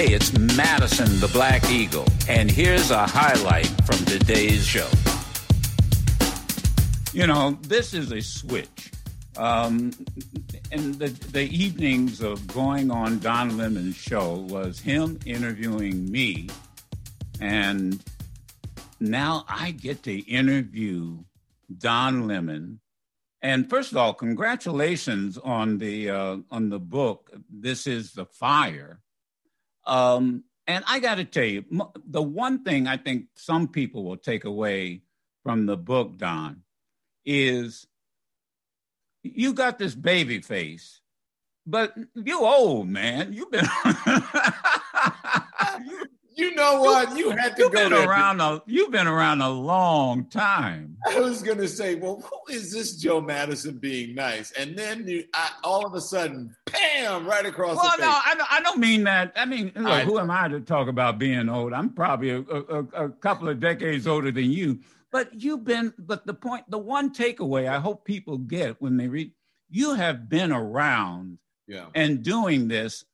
Hey, 0.00 0.14
it's 0.14 0.32
Madison 0.56 1.20
the 1.20 1.28
Black 1.28 1.70
Eagle, 1.70 2.06
and 2.26 2.50
here's 2.50 2.90
a 2.90 3.06
highlight 3.06 3.66
from 3.84 3.98
today's 4.06 4.66
show. 4.66 4.88
You 7.12 7.26
know, 7.26 7.58
this 7.60 7.92
is 7.92 8.10
a 8.10 8.22
switch. 8.22 8.92
Um, 9.36 9.92
and 10.72 10.94
the, 10.94 11.08
the 11.32 11.42
evenings 11.42 12.22
of 12.22 12.46
going 12.46 12.90
on 12.90 13.18
Don 13.18 13.58
Lemon's 13.58 13.94
show 13.94 14.36
was 14.48 14.78
him 14.80 15.18
interviewing 15.26 16.10
me, 16.10 16.48
and 17.38 18.02
now 19.00 19.44
I 19.50 19.72
get 19.72 20.02
to 20.04 20.18
interview 20.20 21.18
Don 21.76 22.26
Lemon. 22.26 22.80
And 23.42 23.68
first 23.68 23.92
of 23.92 23.98
all, 23.98 24.14
congratulations 24.14 25.36
on 25.36 25.76
the 25.76 26.08
uh, 26.08 26.36
on 26.50 26.70
the 26.70 26.80
book. 26.80 27.30
This 27.50 27.86
is 27.86 28.12
the 28.12 28.24
fire. 28.24 29.02
Um, 29.86 30.44
and 30.66 30.84
I 30.86 31.00
got 31.00 31.16
to 31.16 31.24
tell 31.24 31.44
you, 31.44 31.64
the 32.06 32.22
one 32.22 32.62
thing 32.62 32.86
I 32.86 32.96
think 32.96 33.26
some 33.34 33.68
people 33.68 34.04
will 34.04 34.16
take 34.16 34.44
away 34.44 35.02
from 35.42 35.66
the 35.66 35.76
book, 35.76 36.16
Don, 36.16 36.62
is 37.24 37.86
you 39.22 39.52
got 39.52 39.78
this 39.78 39.94
baby 39.94 40.40
face, 40.40 41.00
but 41.66 41.94
you 42.14 42.44
old 42.44 42.88
man. 42.88 43.32
You've 43.32 43.50
been 43.50 43.66
know 46.60 46.80
what? 46.80 47.16
You 47.16 47.30
had 47.30 47.56
to 47.56 47.62
you've 47.62 47.72
go 47.72 47.88
been 47.88 47.92
around 47.92 48.40
a 48.40 48.62
you've 48.66 48.90
been 48.90 49.06
around 49.06 49.40
a 49.40 49.50
long 49.50 50.26
time. 50.26 50.96
I 51.08 51.18
was 51.18 51.42
gonna 51.42 51.68
say, 51.68 51.94
well, 51.96 52.20
who 52.20 52.52
is 52.52 52.72
this 52.72 52.96
Joe 52.96 53.20
Madison 53.20 53.78
being 53.78 54.14
nice? 54.14 54.52
And 54.52 54.76
then 54.76 55.06
you, 55.08 55.24
I, 55.34 55.50
all 55.64 55.86
of 55.86 55.94
a 55.94 56.00
sudden, 56.00 56.54
bam, 56.66 57.26
right 57.26 57.46
across 57.46 57.76
Well, 57.76 57.92
the 57.96 58.04
no. 58.04 58.10
I, 58.10 58.58
I 58.58 58.60
don't 58.60 58.78
mean 58.78 59.04
that. 59.04 59.32
I 59.36 59.44
mean, 59.44 59.72
look, 59.74 59.86
I- 59.86 60.04
who 60.04 60.18
am 60.18 60.30
I 60.30 60.48
to 60.48 60.60
talk 60.60 60.88
about 60.88 61.18
being 61.18 61.48
old? 61.48 61.72
I'm 61.72 61.90
probably 61.90 62.30
a, 62.30 62.40
a, 62.40 63.06
a 63.06 63.08
couple 63.08 63.48
of 63.48 63.60
decades 63.60 64.06
older 64.06 64.30
than 64.30 64.50
you. 64.50 64.80
But 65.10 65.40
you've 65.40 65.64
been. 65.64 65.92
But 65.98 66.26
the 66.26 66.34
point, 66.34 66.70
the 66.70 66.78
one 66.78 67.12
takeaway 67.12 67.68
I 67.68 67.80
hope 67.80 68.04
people 68.04 68.38
get 68.38 68.80
when 68.80 68.96
they 68.96 69.08
read, 69.08 69.32
you 69.68 69.94
have 69.94 70.28
been 70.28 70.52
around 70.52 71.38
yeah. 71.66 71.86
and 71.94 72.22
doing 72.22 72.68
this 72.68 73.04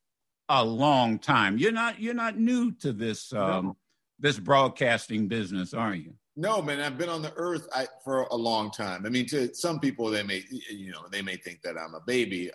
a 0.49 0.65
long 0.65 1.19
time. 1.19 1.59
You're 1.59 1.73
not. 1.73 2.01
You're 2.01 2.15
not 2.15 2.39
new 2.39 2.73
to 2.73 2.93
this. 2.93 3.33
Um, 3.33 3.67
No. 3.67 3.77
This 4.19 4.39
broadcasting 4.39 5.29
business, 5.29 5.75
are 5.75 5.95
you? 5.95 6.15
No, 6.37 6.63
man, 6.63 6.81
I've 6.81 6.97
been 6.97 7.11
on 7.11 7.21
the 7.21 7.35
earth 7.37 7.69
I, 7.75 7.87
for 8.03 8.23
a 8.31 8.35
long 8.35 8.71
time. 8.71 9.05
I 9.05 9.11
mean, 9.11 9.27
to 9.27 9.55
some 9.55 9.79
people, 9.79 10.09
they 10.09 10.23
may, 10.23 10.43
you 10.71 10.91
know, 10.91 11.07
they 11.11 11.21
may 11.21 11.37
think 11.37 11.61
that 11.63 11.77
I'm 11.77 11.95
a 11.95 12.01
baby. 12.01 12.51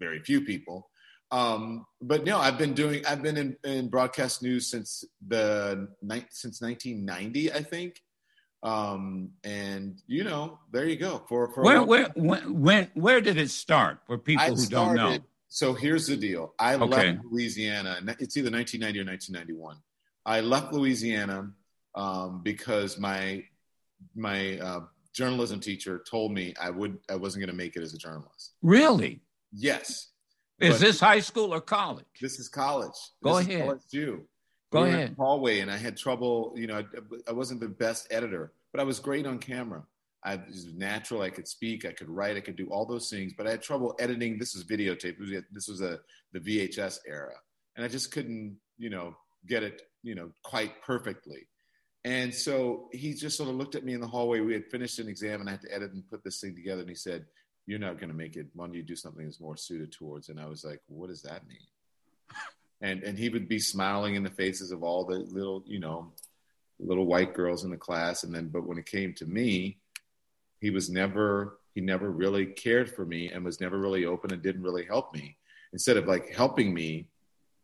Very 0.00 0.20
few 0.20 0.40
people. 0.40 0.90
Um, 1.30 1.86
but 2.00 2.24
no, 2.24 2.38
I've 2.38 2.58
been 2.58 2.74
doing, 2.74 3.04
I've 3.06 3.22
been 3.22 3.36
in, 3.36 3.56
in 3.64 3.88
broadcast 3.88 4.42
news 4.42 4.68
since 4.68 5.04
the 5.26 5.88
night, 6.02 6.26
since 6.30 6.60
1990, 6.62 7.52
I 7.52 7.62
think. 7.62 8.00
Um, 8.62 9.30
and 9.44 10.00
you 10.06 10.24
know, 10.24 10.58
there 10.72 10.86
you 10.86 10.96
go. 10.96 11.22
For, 11.28 11.52
for 11.52 11.62
Where, 11.62 11.82
where, 11.82 12.08
when, 12.16 12.60
when, 12.60 12.90
where 12.94 13.20
did 13.20 13.36
it 13.36 13.50
start? 13.50 14.00
For 14.06 14.18
people 14.18 14.44
I 14.44 14.50
who 14.50 14.66
don't 14.66 14.96
know. 14.96 15.18
So 15.48 15.72
here's 15.74 16.06
the 16.06 16.16
deal. 16.16 16.54
I 16.58 16.74
Okay. 16.74 16.84
left 17.12 17.24
Louisiana. 17.30 17.98
It's 18.18 18.36
either 18.36 18.50
1990 18.50 19.00
or 19.00 19.04
1991. 19.04 19.76
I 20.26 20.40
left 20.40 20.72
Louisiana 20.72 21.50
um, 21.94 22.42
because 22.42 22.98
my 22.98 23.44
my 24.14 24.58
uh, 24.58 24.80
journalism 25.12 25.58
teacher 25.60 26.04
told 26.08 26.32
me 26.32 26.54
I 26.60 26.70
would 26.70 26.98
I 27.08 27.16
wasn't 27.16 27.40
going 27.40 27.50
to 27.50 27.56
make 27.56 27.76
it 27.76 27.82
as 27.82 27.94
a 27.94 27.98
journalist. 27.98 28.52
Really? 28.62 29.22
Yes, 29.52 30.08
Is 30.60 30.74
But- 30.74 30.80
this 30.80 31.00
high 31.00 31.20
school 31.20 31.54
or 31.54 31.60
college? 31.60 32.04
this 32.20 32.38
is 32.38 32.48
college. 32.48 32.98
Go 33.22 33.38
This 33.38 33.48
is 33.48 33.54
ahead. 33.54 33.68
LSU. 33.68 34.20
Go 34.70 34.82
we 34.82 34.88
ahead. 34.90 35.14
hallway, 35.16 35.60
and 35.60 35.70
I 35.70 35.78
had 35.78 35.96
trouble. 35.96 36.52
You 36.56 36.66
know, 36.66 36.78
I, 36.80 36.84
I 37.30 37.32
wasn't 37.32 37.60
the 37.60 37.68
best 37.68 38.06
editor, 38.10 38.52
but 38.70 38.80
I 38.80 38.84
was 38.84 39.00
great 39.00 39.26
on 39.26 39.38
camera. 39.38 39.82
I 40.24 40.36
was 40.36 40.66
natural. 40.74 41.22
I 41.22 41.30
could 41.30 41.46
speak. 41.46 41.84
I 41.84 41.92
could 41.92 42.08
write. 42.08 42.36
I 42.36 42.40
could 42.40 42.56
do 42.56 42.66
all 42.66 42.84
those 42.84 43.08
things. 43.08 43.34
But 43.36 43.46
I 43.46 43.50
had 43.50 43.62
trouble 43.62 43.94
editing. 43.98 44.38
This 44.38 44.54
was 44.54 44.64
videotape. 44.64 45.18
Was, 45.18 45.30
this 45.52 45.68
was 45.68 45.80
a 45.80 46.00
the 46.32 46.40
VHS 46.40 46.98
era, 47.06 47.34
and 47.76 47.84
I 47.84 47.88
just 47.88 48.10
couldn't, 48.12 48.56
you 48.78 48.90
know, 48.90 49.16
get 49.46 49.62
it, 49.62 49.82
you 50.02 50.14
know, 50.14 50.30
quite 50.42 50.82
perfectly. 50.82 51.46
And 52.04 52.34
so 52.34 52.88
he 52.92 53.14
just 53.14 53.36
sort 53.36 53.48
of 53.48 53.56
looked 53.56 53.74
at 53.74 53.84
me 53.84 53.94
in 53.94 54.00
the 54.00 54.06
hallway. 54.06 54.40
We 54.40 54.54
had 54.54 54.66
finished 54.66 54.98
an 54.98 55.08
exam, 55.08 55.40
and 55.40 55.48
I 55.48 55.52
had 55.52 55.62
to 55.62 55.74
edit 55.74 55.92
and 55.92 56.06
put 56.08 56.24
this 56.24 56.40
thing 56.40 56.54
together. 56.54 56.80
And 56.80 56.90
he 56.90 56.96
said, 56.96 57.26
"You're 57.66 57.78
not 57.78 57.98
going 57.98 58.10
to 58.10 58.16
make 58.16 58.36
it. 58.36 58.46
Why 58.54 58.66
don't 58.66 58.74
you 58.74 58.82
do 58.82 58.96
something 58.96 59.24
that's 59.24 59.40
more 59.40 59.56
suited 59.56 59.92
towards?" 59.92 60.28
And 60.28 60.40
I 60.40 60.46
was 60.46 60.64
like, 60.64 60.80
"What 60.88 61.08
does 61.08 61.22
that 61.22 61.46
mean?" 61.46 61.58
and 62.80 63.02
and 63.02 63.18
he 63.18 63.28
would 63.28 63.48
be 63.48 63.58
smiling 63.58 64.14
in 64.14 64.22
the 64.22 64.30
faces 64.30 64.72
of 64.72 64.82
all 64.82 65.04
the 65.04 65.18
little 65.18 65.62
you 65.66 65.80
know 65.80 66.12
little 66.78 67.06
white 67.06 67.34
girls 67.34 67.64
in 67.64 67.70
the 67.70 67.76
class 67.76 68.22
and 68.22 68.34
then 68.34 68.48
but 68.48 68.66
when 68.66 68.78
it 68.78 68.86
came 68.86 69.12
to 69.12 69.26
me 69.26 69.78
he 70.60 70.70
was 70.70 70.90
never 70.90 71.58
he 71.74 71.80
never 71.80 72.10
really 72.10 72.46
cared 72.46 72.90
for 72.90 73.04
me 73.04 73.30
and 73.30 73.44
was 73.44 73.60
never 73.60 73.78
really 73.78 74.04
open 74.04 74.32
and 74.32 74.42
didn't 74.42 74.62
really 74.62 74.84
help 74.84 75.14
me 75.14 75.36
instead 75.72 75.96
of 75.96 76.06
like 76.06 76.34
helping 76.34 76.74
me 76.74 77.08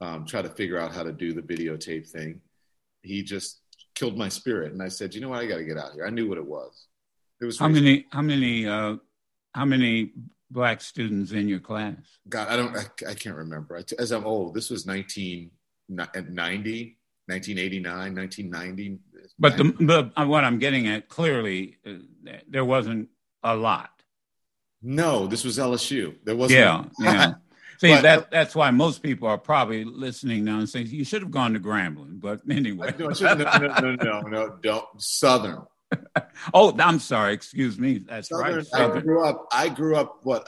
um, 0.00 0.26
try 0.26 0.42
to 0.42 0.48
figure 0.48 0.78
out 0.78 0.94
how 0.94 1.02
to 1.02 1.12
do 1.12 1.32
the 1.32 1.42
videotape 1.42 2.08
thing 2.08 2.40
he 3.02 3.22
just 3.22 3.60
killed 3.94 4.18
my 4.18 4.28
spirit 4.28 4.72
and 4.72 4.82
i 4.82 4.88
said 4.88 5.14
you 5.14 5.20
know 5.20 5.28
what 5.28 5.40
i 5.40 5.46
got 5.46 5.56
to 5.56 5.64
get 5.64 5.78
out 5.78 5.92
here 5.92 6.06
i 6.06 6.10
knew 6.10 6.28
what 6.28 6.38
it 6.38 6.46
was 6.46 6.86
it 7.40 7.46
was 7.46 7.58
How 7.58 7.68
many? 7.68 8.06
How 8.10 8.22
many? 8.22 8.66
Uh, 8.66 8.96
how 9.54 9.64
many 9.64 10.12
black 10.50 10.80
students 10.80 11.32
in 11.32 11.48
your 11.48 11.60
class? 11.60 11.96
God, 12.28 12.48
I 12.48 12.56
don't, 12.56 12.76
I, 12.76 13.10
I 13.10 13.14
can't 13.14 13.36
remember. 13.36 13.76
I, 13.76 13.82
as 13.98 14.10
I'm 14.10 14.24
old, 14.24 14.54
this 14.54 14.70
was 14.70 14.86
1990, 14.86 16.98
1989, 17.26 18.14
1990. 18.14 18.98
But 19.38 19.56
the, 19.56 19.64
the 19.84 20.20
uh, 20.20 20.26
what 20.26 20.44
I'm 20.44 20.58
getting 20.58 20.88
at 20.88 21.08
clearly, 21.08 21.78
uh, 21.86 21.92
there 22.48 22.64
wasn't 22.64 23.08
a 23.42 23.54
lot. 23.56 23.90
no, 24.82 25.26
this 25.26 25.44
was 25.44 25.58
LSU. 25.58 26.14
There 26.24 26.36
wasn't. 26.36 26.60
Yeah, 26.60 26.84
yeah. 27.00 27.34
See, 27.78 27.88
But- 27.92 28.02
that 28.02 28.30
that's 28.30 28.54
why 28.54 28.70
most 28.70 29.02
people 29.02 29.28
are 29.28 29.38
probably 29.38 29.84
listening 29.84 30.44
now 30.44 30.58
and 30.58 30.68
saying 30.68 30.86
you 30.88 31.04
should 31.04 31.22
have 31.22 31.30
gone 31.30 31.54
to 31.54 31.60
Grambling. 31.60 32.20
But 32.20 32.40
anyway. 32.50 32.94
no, 32.98 33.08
no, 33.08 33.34
no, 33.34 33.94
no, 33.96 34.20
no, 34.20 34.58
don't. 34.62 34.84
Southern. 34.98 35.62
oh, 36.54 36.74
I'm 36.78 36.98
sorry. 36.98 37.34
Excuse 37.34 37.78
me. 37.78 37.98
That's 37.98 38.28
Southern. 38.28 38.64
right. 38.72 38.96
I 38.96 39.00
grew 39.00 39.24
up. 39.26 39.46
I 39.52 39.68
grew 39.68 39.96
up 39.96 40.20
what 40.22 40.46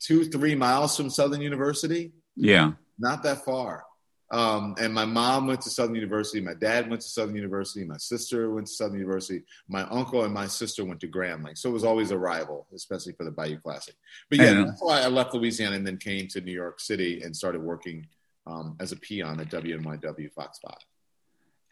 two, 0.00 0.24
three 0.24 0.54
miles 0.54 0.96
from 0.96 1.10
Southern 1.10 1.40
University. 1.40 2.12
Yeah. 2.36 2.72
Not 2.98 3.22
that 3.24 3.44
far. 3.44 3.84
Um, 4.30 4.74
and 4.80 4.92
my 4.92 5.04
mom 5.04 5.46
went 5.46 5.60
to 5.62 5.70
Southern 5.70 5.94
University. 5.94 6.40
My 6.40 6.54
dad 6.54 6.90
went 6.90 7.02
to 7.02 7.08
Southern 7.08 7.36
University. 7.36 7.84
My 7.84 7.96
sister 7.96 8.50
went 8.50 8.66
to 8.66 8.72
Southern 8.72 8.98
University. 8.98 9.44
My 9.68 9.82
uncle 9.82 10.24
and 10.24 10.34
my 10.34 10.46
sister 10.46 10.84
went 10.84 11.00
to 11.00 11.08
Grambling. 11.08 11.56
So 11.56 11.70
it 11.70 11.72
was 11.72 11.84
always 11.84 12.10
a 12.10 12.18
rival, 12.18 12.66
especially 12.74 13.12
for 13.12 13.24
the 13.24 13.30
Bayou 13.30 13.58
Classic. 13.58 13.94
But 14.28 14.40
yeah, 14.40 14.64
that's 14.64 14.82
why 14.82 15.02
I 15.02 15.08
left 15.08 15.34
Louisiana 15.34 15.76
and 15.76 15.86
then 15.86 15.96
came 15.96 16.26
to 16.28 16.40
New 16.40 16.52
York 16.52 16.80
City 16.80 17.22
and 17.22 17.36
started 17.36 17.62
working 17.62 18.06
um, 18.46 18.76
as 18.80 18.92
a 18.92 18.96
peon 18.96 19.38
at 19.40 19.48
WNYW 19.48 20.32
Fox 20.32 20.58
5. 20.58 20.74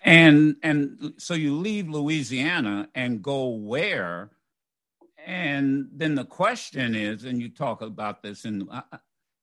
And 0.07 0.57
and 0.63 1.15
so 1.17 1.33
you 1.35 1.57
leave 1.57 1.89
Louisiana 1.89 2.89
and 2.95 3.23
go 3.23 3.49
where? 3.49 4.31
And 5.27 5.89
then 5.93 6.15
the 6.15 6.27
question 6.27 6.95
is, 6.95 7.25
and 7.25 7.41
you 7.41 7.49
talk 7.49 7.81
about 7.81 8.23
this, 8.23 8.45
and 8.45 8.69
uh, 8.71 8.83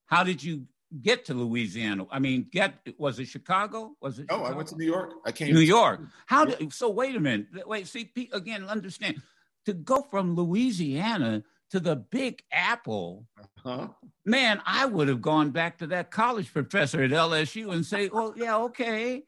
how 0.06 0.24
did 0.24 0.44
you 0.44 0.68
get 1.02 1.26
to 1.26 1.34
Louisiana? 1.34 2.06
I 2.12 2.20
mean, 2.20 2.48
get 2.52 2.76
was 2.98 3.20
it 3.20 3.28
Chicago? 3.28 3.96
Was 4.02 4.20
it? 4.20 4.28
Oh, 4.30 4.44
I 4.44 4.52
went 4.52 4.68
to 4.70 4.78
New 4.78 4.86
York. 4.86 5.14
I 5.26 5.32
came 5.32 5.54
New 5.54 5.60
York. 5.60 6.02
How 6.26 6.46
did? 6.46 6.74
So 6.74 6.90
wait 6.90 7.16
a 7.16 7.20
minute. 7.20 7.48
Wait. 7.66 7.88
See 7.88 8.12
again. 8.34 8.66
Understand 8.66 9.22
to 9.66 9.74
go 9.74 10.02
from 10.10 10.36
Louisiana 10.36 11.44
to 11.72 11.80
the 11.80 11.96
Big 11.96 12.44
Apple. 12.52 13.26
uh-huh. 13.38 13.88
Man, 14.26 14.62
I 14.66 14.86
would 14.86 15.08
have 15.08 15.22
gone 15.22 15.52
back 15.52 15.78
to 15.80 15.88
that 15.88 16.12
college 16.12 16.52
professor 16.54 17.04
at 17.04 17.12
LSU 17.12 17.74
and 17.74 17.86
say, 17.86 18.10
"Well, 18.10 18.34
yeah, 18.36 18.58
okay, 18.58 19.24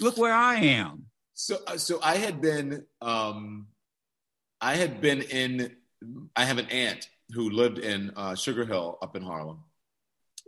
look 0.00 0.18
where 0.18 0.34
I 0.34 0.56
am." 0.56 1.06
So, 1.34 1.58
uh, 1.66 1.76
so 1.76 1.98
I 2.02 2.16
had 2.16 2.40
been, 2.40 2.84
um, 3.00 3.68
I 4.60 4.74
had 4.74 5.00
been 5.00 5.22
in. 5.22 5.76
I 6.36 6.44
have 6.44 6.58
an 6.58 6.66
aunt 6.66 7.08
who 7.32 7.48
lived 7.48 7.78
in 7.78 8.10
uh, 8.16 8.34
Sugar 8.34 8.66
Hill 8.66 8.98
up 9.00 9.16
in 9.16 9.22
Harlem, 9.22 9.60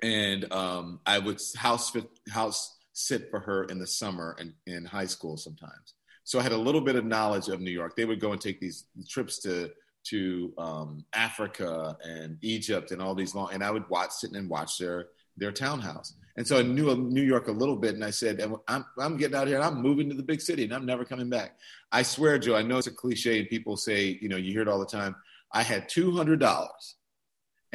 and 0.02 0.50
um, 0.52 1.00
I 1.06 1.18
would 1.18 1.40
house 1.56 1.90
fit, 1.90 2.08
house 2.30 2.76
sit 2.92 3.30
for 3.30 3.40
her 3.40 3.64
in 3.64 3.78
the 3.78 3.86
summer 3.86 4.36
and 4.38 4.52
in 4.66 4.84
high 4.84 5.06
school 5.06 5.36
sometimes. 5.36 5.94
So 6.24 6.38
I 6.38 6.42
had 6.42 6.52
a 6.52 6.56
little 6.58 6.80
bit 6.80 6.96
of 6.96 7.04
knowledge 7.04 7.48
of 7.48 7.60
New 7.60 7.70
York. 7.70 7.94
They 7.94 8.04
would 8.04 8.20
go 8.20 8.32
and 8.32 8.40
take 8.40 8.60
these 8.60 8.84
trips 9.08 9.38
to 9.40 9.70
to 10.08 10.52
um, 10.56 11.04
Africa 11.12 11.96
and 12.04 12.38
Egypt 12.40 12.92
and 12.92 13.02
all 13.02 13.14
these 13.14 13.34
long, 13.34 13.50
and 13.52 13.62
I 13.62 13.70
would 13.70 13.88
watch 13.88 14.10
sit 14.12 14.32
and 14.32 14.48
watch 14.48 14.78
their 14.78 15.08
their 15.36 15.52
townhouse. 15.52 16.14
And 16.36 16.46
so 16.46 16.58
I 16.58 16.62
knew 16.62 16.94
New 16.94 17.22
York 17.22 17.48
a 17.48 17.52
little 17.52 17.76
bit, 17.76 17.94
and 17.94 18.04
I 18.04 18.10
said, 18.10 18.42
I'm, 18.68 18.84
I'm 18.98 19.16
getting 19.16 19.36
out 19.36 19.46
here 19.46 19.56
and 19.56 19.64
I'm 19.64 19.80
moving 19.80 20.08
to 20.10 20.14
the 20.14 20.22
big 20.22 20.42
city 20.42 20.64
and 20.64 20.74
I'm 20.74 20.84
never 20.84 21.04
coming 21.04 21.30
back. 21.30 21.56
I 21.92 22.02
swear, 22.02 22.38
Joe, 22.38 22.56
I 22.56 22.62
know 22.62 22.76
it's 22.76 22.86
a 22.86 22.90
cliche 22.90 23.38
and 23.38 23.48
people 23.48 23.76
say, 23.76 24.18
you 24.20 24.28
know, 24.28 24.36
you 24.36 24.52
hear 24.52 24.60
it 24.60 24.68
all 24.68 24.78
the 24.78 24.84
time. 24.84 25.16
I 25.52 25.62
had 25.62 25.88
$200 25.88 26.94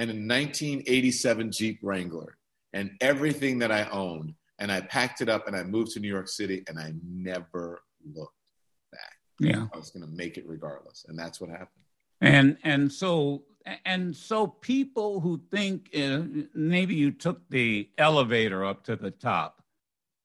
and 0.01 0.09
a 0.09 0.13
1987 0.13 1.51
Jeep 1.51 1.79
Wrangler 1.83 2.35
and 2.73 2.89
everything 3.01 3.59
that 3.59 3.71
I 3.71 3.83
owned. 3.91 4.33
And 4.57 4.71
I 4.71 4.81
packed 4.81 5.21
it 5.21 5.29
up 5.29 5.45
and 5.47 5.55
I 5.55 5.63
moved 5.63 5.91
to 5.91 5.99
New 5.99 6.07
York 6.07 6.27
City 6.27 6.63
and 6.67 6.79
I 6.79 6.95
never 7.03 7.83
looked 8.11 8.33
back. 8.91 9.13
Yeah. 9.39 9.67
I 9.71 9.77
was 9.77 9.91
going 9.91 10.03
to 10.03 10.11
make 10.11 10.37
it 10.37 10.45
regardless. 10.47 11.05
And 11.07 11.17
that's 11.17 11.39
what 11.39 11.51
happened. 11.51 11.67
And 12.19 12.57
and 12.63 12.91
so 12.91 13.43
and 13.85 14.15
so 14.15 14.47
people 14.47 15.19
who 15.19 15.39
think 15.51 15.89
uh, 15.95 16.21
maybe 16.55 16.95
you 16.95 17.11
took 17.11 17.47
the 17.49 17.87
elevator 17.97 18.65
up 18.65 18.83
to 18.85 18.95
the 18.95 19.11
top, 19.11 19.63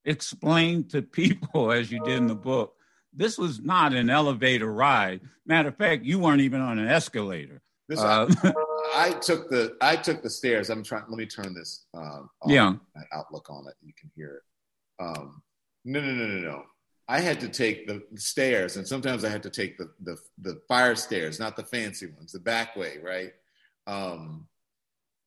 explain 0.07 0.85
to 0.89 1.03
people 1.03 1.71
as 1.73 1.93
you 1.93 2.03
did 2.03 2.17
in 2.17 2.29
the 2.29 2.35
book, 2.35 2.77
this 3.13 3.37
was 3.37 3.61
not 3.61 3.93
an 3.93 4.09
elevator 4.09 4.73
ride. 4.73 5.21
Matter 5.45 5.69
of 5.69 5.77
fact, 5.77 6.05
you 6.05 6.19
weren't 6.19 6.41
even 6.41 6.63
on 6.63 6.79
an 6.79 6.89
escalator. 6.89 7.61
This, 7.89 8.01
uh, 8.01 8.27
I 8.95 9.13
took 9.21 9.51
the 9.51 9.77
I 9.81 9.97
took 9.97 10.23
the 10.23 10.31
stairs. 10.31 10.71
I'm 10.71 10.83
trying. 10.83 11.05
Let 11.09 11.19
me 11.19 11.27
turn 11.27 11.55
this. 11.55 11.87
Um, 11.95 12.31
yeah. 12.47 12.75
Outlook 13.13 13.49
on 13.51 13.67
it. 13.69 13.75
You 13.83 13.93
can 13.99 14.11
hear 14.15 14.37
it. 14.37 15.05
Um, 15.05 15.43
no, 15.85 16.01
no, 16.01 16.13
no, 16.13 16.27
no, 16.27 16.41
no. 16.41 16.63
I 17.09 17.21
had 17.21 17.39
to 17.41 17.49
take 17.49 17.87
the 17.87 18.03
stairs, 18.17 18.77
and 18.77 18.87
sometimes 18.87 19.25
I 19.25 19.29
had 19.29 19.43
to 19.45 19.51
take 19.51 19.79
the 19.79 19.91
the, 20.01 20.17
the 20.39 20.61
fire 20.69 20.97
stairs, 20.97 21.39
not 21.39 21.57
the 21.57 21.65
fancy 21.65 22.07
ones, 22.07 22.33
the 22.33 22.41
back 22.41 22.77
way, 22.77 22.99
right? 23.03 23.33
Um, 23.87 24.47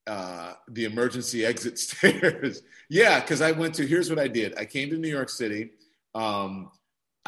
uh, 0.08 0.54
the 0.70 0.86
emergency 0.86 1.46
exit 1.46 1.80
stairs. 1.80 2.64
yeah, 2.90 3.20
because 3.22 3.42
I 3.42 3.52
went 3.52 3.76
to. 3.76 3.88
Here's 3.88 4.10
what 4.10 4.20
I 4.20 4.28
did. 4.28 4.58
I 4.58 4.66
came 4.66 4.90
to 4.90 4.98
New 4.98 5.10
York 5.10 5.30
City. 5.30 5.72
Um, 6.16 6.72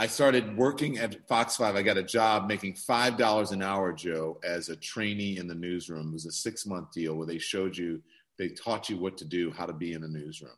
I 0.02 0.08
started 0.08 0.58
working 0.58 0.98
at 0.98 1.28
Fox 1.28 1.58
5. 1.58 1.76
I 1.76 1.84
got 1.84 1.96
a 1.96 2.02
job 2.02 2.48
making 2.48 2.74
$5 2.74 3.52
an 3.52 3.62
hour, 3.62 3.94
Joe, 3.94 4.40
as 4.44 4.70
a 4.70 4.76
trainee 4.76 5.38
in 5.38 5.48
the 5.48 5.54
newsroom. 5.54 6.08
It 6.08 6.14
was 6.14 6.26
a 6.26 6.32
six 6.32 6.66
month 6.66 6.92
deal 6.92 7.14
where 7.14 7.28
they 7.28 7.38
showed 7.38 7.78
you, 7.78 8.02
they 8.40 8.48
taught 8.48 8.90
you 8.90 8.98
what 8.98 9.16
to 9.20 9.26
do, 9.26 9.52
how 9.52 9.68
to 9.68 9.74
be 9.74 9.94
in 9.94 10.04
a 10.04 10.08
newsroom. 10.08 10.56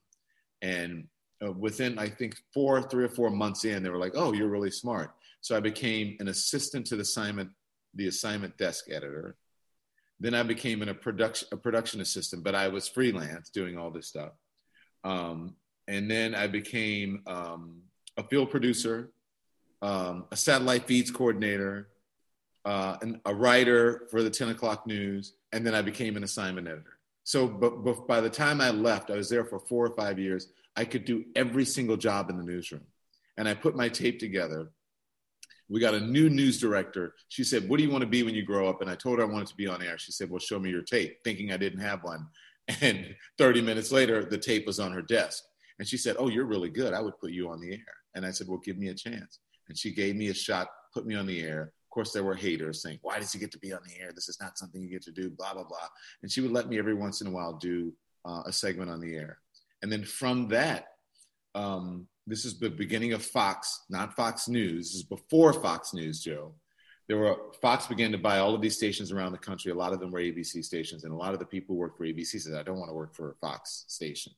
And 0.61 1.09
uh, 1.45 1.51
within, 1.51 1.99
I 1.99 2.07
think, 2.07 2.37
four, 2.53 2.81
three 2.83 3.03
or 3.03 3.09
four 3.09 3.31
months 3.31 3.65
in, 3.65 3.83
they 3.83 3.89
were 3.89 3.97
like, 3.97 4.13
oh, 4.15 4.31
you're 4.31 4.47
really 4.47 4.71
smart. 4.71 5.11
So 5.41 5.57
I 5.57 5.59
became 5.59 6.15
an 6.21 6.29
assistant 6.29 6.85
to 6.87 6.95
the 6.95 7.01
assignment, 7.01 7.49
the 7.95 8.07
assignment 8.07 8.55
desk 8.55 8.85
editor. 8.89 9.35
Then 10.21 10.35
I 10.35 10.43
became 10.43 10.81
a, 10.83 10.93
production, 10.93 11.49
a 11.51 11.57
production 11.57 11.99
assistant, 11.99 12.45
but 12.45 12.55
I 12.55 12.69
was 12.69 12.87
freelance 12.87 13.49
doing 13.49 13.77
all 13.77 13.91
this 13.91 14.07
stuff. 14.07 14.31
Um, 15.03 15.57
and 15.89 16.09
then 16.09 16.33
I 16.33 16.47
became 16.47 17.23
um, 17.27 17.81
a 18.15 18.23
field 18.23 18.49
producer 18.49 19.09
um, 19.83 20.25
a 20.31 20.37
satellite 20.37 20.87
feeds 20.87 21.11
coordinator, 21.11 21.89
uh, 22.63 22.95
and 23.01 23.19
a 23.25 23.35
writer 23.35 24.07
for 24.09 24.23
the 24.23 24.29
10 24.29 24.49
o'clock 24.49 24.87
news, 24.87 25.33
and 25.51 25.67
then 25.67 25.75
I 25.75 25.81
became 25.81 26.15
an 26.15 26.23
assignment 26.23 26.67
editor. 26.67 26.97
So, 27.25 27.47
but, 27.47 27.83
but 27.83 28.07
by 28.07 28.21
the 28.21 28.29
time 28.29 28.61
I 28.61 28.71
left, 28.71 29.11
I 29.11 29.17
was 29.17 29.29
there 29.29 29.43
for 29.43 29.59
four 29.59 29.85
or 29.85 29.95
five 29.95 30.17
years. 30.17 30.47
I 30.77 30.85
could 30.85 31.03
do 31.03 31.25
every 31.35 31.65
single 31.65 31.97
job 31.97 32.29
in 32.29 32.37
the 32.37 32.43
newsroom. 32.43 32.85
And 33.37 33.47
I 33.47 33.53
put 33.53 33.75
my 33.75 33.89
tape 33.89 34.19
together. 34.19 34.71
We 35.69 35.81
got 35.81 35.93
a 35.93 35.99
new 35.99 36.29
news 36.29 36.59
director. 36.61 37.15
She 37.27 37.43
said, 37.43 37.67
What 37.67 37.77
do 37.77 37.83
you 37.83 37.91
want 37.91 38.01
to 38.01 38.09
be 38.09 38.23
when 38.23 38.35
you 38.35 38.43
grow 38.43 38.69
up? 38.69 38.81
And 38.81 38.89
I 38.89 38.95
told 38.95 39.19
her 39.19 39.25
I 39.25 39.27
wanted 39.27 39.47
to 39.49 39.55
be 39.55 39.67
on 39.67 39.83
air. 39.83 39.97
She 39.97 40.11
said, 40.11 40.29
Well, 40.29 40.39
show 40.39 40.59
me 40.59 40.69
your 40.69 40.81
tape, 40.81 41.23
thinking 41.23 41.51
I 41.51 41.57
didn't 41.57 41.79
have 41.79 42.03
one. 42.03 42.27
And 42.81 43.15
30 43.37 43.61
minutes 43.61 43.91
later, 43.91 44.23
the 44.23 44.37
tape 44.37 44.65
was 44.65 44.79
on 44.79 44.93
her 44.93 45.01
desk. 45.01 45.43
And 45.79 45.87
she 45.87 45.97
said, 45.97 46.15
Oh, 46.19 46.29
you're 46.29 46.45
really 46.45 46.69
good. 46.69 46.93
I 46.93 47.01
would 47.01 47.19
put 47.19 47.31
you 47.31 47.49
on 47.49 47.59
the 47.59 47.73
air. 47.73 47.95
And 48.15 48.25
I 48.25 48.31
said, 48.31 48.47
Well, 48.47 48.61
give 48.63 48.77
me 48.77 48.89
a 48.89 48.93
chance 48.93 49.39
and 49.69 49.77
she 49.77 49.91
gave 49.91 50.15
me 50.15 50.29
a 50.29 50.33
shot, 50.33 50.67
put 50.93 51.05
me 51.05 51.15
on 51.15 51.25
the 51.25 51.41
air. 51.41 51.61
Of 51.61 51.89
course, 51.89 52.11
there 52.11 52.23
were 52.23 52.35
haters 52.35 52.81
saying, 52.81 52.99
"Why 53.01 53.19
does 53.19 53.31
he 53.31 53.39
get 53.39 53.51
to 53.51 53.59
be 53.59 53.73
on 53.73 53.81
the 53.85 54.01
air? 54.01 54.11
This 54.13 54.29
is 54.29 54.39
not 54.41 54.57
something 54.57 54.81
you 54.81 54.89
get 54.89 55.03
to 55.03 55.11
do." 55.11 55.29
Blah 55.29 55.53
blah 55.53 55.63
blah. 55.63 55.87
And 56.21 56.31
she 56.31 56.41
would 56.41 56.51
let 56.51 56.67
me 56.67 56.79
every 56.79 56.95
once 56.95 57.21
in 57.21 57.27
a 57.27 57.31
while 57.31 57.53
do 57.53 57.93
uh, 58.25 58.43
a 58.45 58.51
segment 58.51 58.89
on 58.89 58.99
the 58.99 59.15
air, 59.15 59.39
and 59.81 59.91
then 59.91 60.03
from 60.03 60.47
that, 60.49 60.87
um, 61.55 62.07
this 62.25 62.45
is 62.45 62.57
the 62.57 62.69
beginning 62.69 63.13
of 63.13 63.23
Fox, 63.23 63.83
not 63.89 64.15
Fox 64.15 64.47
News. 64.47 64.91
This 64.91 64.95
is 64.95 65.03
before 65.03 65.53
Fox 65.53 65.93
News, 65.93 66.21
Joe. 66.21 66.53
There 67.07 67.17
were 67.17 67.37
Fox 67.61 67.85
began 67.85 68.11
to 68.13 68.17
buy 68.17 68.39
all 68.39 68.55
of 68.55 68.61
these 68.61 68.77
stations 68.77 69.11
around 69.11 69.33
the 69.33 69.37
country. 69.37 69.71
A 69.71 69.75
lot 69.75 69.93
of 69.93 69.99
them 69.99 70.09
were 70.09 70.21
ABC 70.21 70.63
stations, 70.63 71.03
and 71.03 71.11
a 71.11 71.17
lot 71.17 71.33
of 71.33 71.39
the 71.39 71.45
people 71.45 71.75
who 71.75 71.79
worked 71.79 71.97
for 71.97 72.05
ABC 72.05 72.39
said, 72.39 72.55
"I 72.55 72.63
don't 72.63 72.79
want 72.79 72.89
to 72.89 72.95
work 72.95 73.13
for 73.13 73.31
a 73.31 73.35
Fox 73.35 73.85
station," 73.87 74.33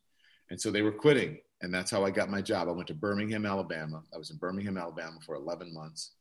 and 0.50 0.60
so 0.60 0.72
they 0.72 0.82
were 0.82 0.92
quitting 0.92 1.40
and 1.66 1.74
that's 1.74 1.90
how 1.90 2.06
I 2.06 2.12
got 2.12 2.30
my 2.30 2.44
job. 2.44 2.68
I 2.68 2.72
went 2.74 2.88
to 2.90 2.94
Birmingham, 2.94 3.44
Alabama. 3.44 4.04
I 4.14 4.20
was 4.20 4.30
in 4.30 4.38
Birmingham, 4.38 4.78
Alabama 4.78 5.18
for 5.26 5.34
11 5.34 5.74
months. 5.74 6.12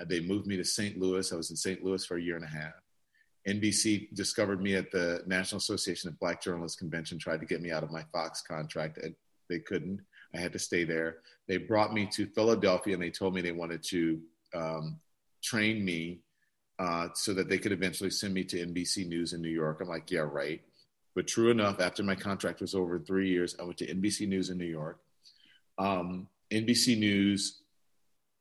Uh, 0.00 0.06
they 0.08 0.20
moved 0.20 0.46
me 0.46 0.56
to 0.56 0.64
St. 0.64 0.98
Louis. 0.98 1.30
I 1.30 1.36
was 1.36 1.50
in 1.50 1.56
St. 1.56 1.84
Louis 1.84 2.02
for 2.02 2.16
a 2.16 2.22
year 2.22 2.36
and 2.36 2.44
a 2.46 2.48
half. 2.48 2.72
NBC 3.46 4.14
discovered 4.14 4.62
me 4.62 4.74
at 4.74 4.90
the 4.90 5.22
National 5.26 5.58
Association 5.58 6.08
of 6.08 6.18
Black 6.18 6.42
Journalists 6.42 6.78
convention, 6.78 7.18
tried 7.18 7.40
to 7.40 7.46
get 7.46 7.60
me 7.60 7.70
out 7.70 7.82
of 7.82 7.90
my 7.90 8.04
Fox 8.10 8.40
contract. 8.40 8.96
And 8.96 9.14
they 9.50 9.58
couldn't. 9.58 10.00
I 10.34 10.38
had 10.38 10.54
to 10.54 10.58
stay 10.58 10.84
there. 10.84 11.18
They 11.46 11.58
brought 11.58 11.92
me 11.92 12.06
to 12.12 12.26
Philadelphia 12.28 12.94
and 12.94 13.02
they 13.02 13.10
told 13.10 13.34
me 13.34 13.42
they 13.42 13.52
wanted 13.52 13.82
to 13.88 14.18
um, 14.54 14.98
train 15.42 15.84
me 15.84 16.20
uh, 16.78 17.08
so 17.14 17.34
that 17.34 17.50
they 17.50 17.58
could 17.58 17.72
eventually 17.72 18.10
send 18.10 18.32
me 18.32 18.44
to 18.44 18.66
NBC 18.66 19.06
News 19.06 19.34
in 19.34 19.42
New 19.42 19.50
York. 19.50 19.82
I'm 19.82 19.88
like, 19.88 20.10
yeah, 20.10 20.20
right. 20.20 20.62
But 21.16 21.26
true 21.26 21.50
enough, 21.50 21.80
after 21.80 22.02
my 22.02 22.14
contract 22.14 22.60
was 22.60 22.74
over 22.74 22.98
three 23.00 23.30
years, 23.30 23.56
I 23.58 23.64
went 23.64 23.78
to 23.78 23.86
NBC 23.86 24.28
News 24.28 24.50
in 24.50 24.58
New 24.58 24.66
York. 24.66 25.00
Um, 25.78 26.28
NBC 26.52 26.98
News, 26.98 27.62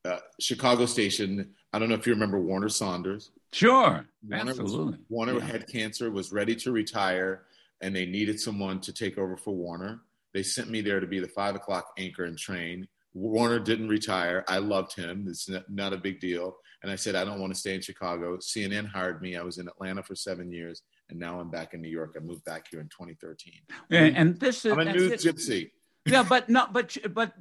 uh, 0.03 0.19
Chicago 0.41 0.85
station. 0.85 1.55
I 1.71 1.79
don't 1.79 1.87
know 1.87 1.95
if 1.95 2.05
you 2.05 2.11
remember 2.13 2.37
Warner 2.37 2.67
Saunders. 2.67 3.31
Sure, 3.53 4.05
Warner 4.29 4.49
absolutely. 4.51 4.85
Was, 4.85 4.95
Warner 5.09 5.33
yeah. 5.35 5.45
had 5.45 5.67
cancer, 5.69 6.11
was 6.11 6.33
ready 6.33 6.53
to 6.57 6.73
retire, 6.73 7.43
and 7.79 7.95
they 7.95 8.05
needed 8.05 8.41
someone 8.41 8.81
to 8.81 8.91
take 8.91 9.17
over 9.17 9.37
for 9.37 9.55
Warner. 9.55 10.01
They 10.33 10.43
sent 10.43 10.69
me 10.69 10.81
there 10.81 10.99
to 10.99 11.07
be 11.07 11.21
the 11.21 11.29
five 11.29 11.55
o'clock 11.55 11.93
anchor 11.97 12.25
and 12.25 12.37
train. 12.37 12.89
Warner 13.13 13.59
didn't 13.59 13.87
retire. 13.87 14.43
I 14.49 14.57
loved 14.57 14.97
him. 14.97 15.27
It's 15.29 15.49
not 15.69 15.93
a 15.93 15.97
big 15.97 16.19
deal. 16.19 16.57
And 16.85 16.91
I 16.91 16.97
said, 16.97 17.15
I 17.15 17.25
don't 17.25 17.39
want 17.39 17.51
to 17.51 17.59
stay 17.59 17.73
in 17.73 17.81
Chicago. 17.81 18.37
CNN 18.37 18.87
hired 18.87 19.19
me. 19.19 19.35
I 19.35 19.41
was 19.41 19.57
in 19.57 19.67
Atlanta 19.67 20.03
for 20.03 20.13
seven 20.13 20.51
years 20.51 20.83
and 21.09 21.19
now 21.19 21.39
I'm 21.39 21.49
back 21.49 21.73
in 21.73 21.81
New 21.81 21.89
York. 21.89 22.15
I 22.15 22.19
moved 22.19 22.45
back 22.45 22.67
here 22.69 22.79
in 22.79 22.89
2013. 22.89 23.53
And, 23.89 24.15
and 24.15 24.39
this 24.39 24.65
is 24.65 24.71
I'm 24.71 24.79
a 24.81 24.93
new 24.93 25.09
gypsy. 25.09 25.71
yeah, 26.05 26.21
but 26.21 26.47
not 26.47 26.73
but 26.73 26.95
but 27.11 27.33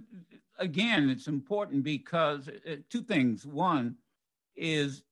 again, 0.58 1.10
it's 1.10 1.26
important 1.26 1.84
because 1.84 2.48
uh, 2.48 2.76
two 2.88 3.02
things. 3.02 3.44
One 3.44 3.96
is 4.56 5.02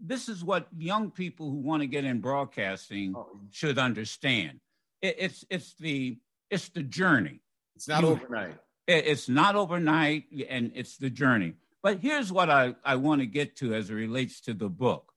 this 0.00 0.30
is 0.30 0.42
what 0.42 0.68
young 0.74 1.10
people 1.10 1.50
who 1.50 1.58
want 1.58 1.82
to 1.82 1.86
get 1.86 2.06
in 2.06 2.22
broadcasting 2.22 3.12
oh. 3.14 3.38
should 3.50 3.78
understand. 3.78 4.60
It, 5.02 5.16
it's 5.18 5.44
it's 5.50 5.74
the 5.74 6.16
it's 6.48 6.70
the 6.70 6.84
journey. 6.84 7.42
It's 7.76 7.86
not 7.86 8.02
you, 8.02 8.08
overnight. 8.08 8.56
It, 8.86 9.06
it's 9.08 9.28
not 9.28 9.56
overnight, 9.56 10.24
and 10.48 10.72
it's 10.74 10.96
the 10.96 11.10
journey. 11.10 11.52
But 11.82 12.00
here's 12.00 12.32
what 12.32 12.50
I, 12.50 12.74
I 12.84 12.96
want 12.96 13.20
to 13.20 13.26
get 13.26 13.56
to 13.56 13.74
as 13.74 13.90
it 13.90 13.94
relates 13.94 14.40
to 14.42 14.54
the 14.54 14.68
book. 14.68 15.12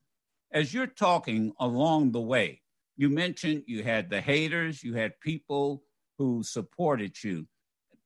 As 0.52 0.72
you're 0.72 0.86
talking 0.86 1.52
along 1.58 2.12
the 2.12 2.20
way, 2.20 2.62
you 2.96 3.08
mentioned 3.08 3.64
you 3.66 3.82
had 3.82 4.10
the 4.10 4.20
haters, 4.20 4.84
you 4.84 4.94
had 4.94 5.18
people 5.20 5.82
who 6.18 6.42
supported 6.42 7.22
you, 7.24 7.46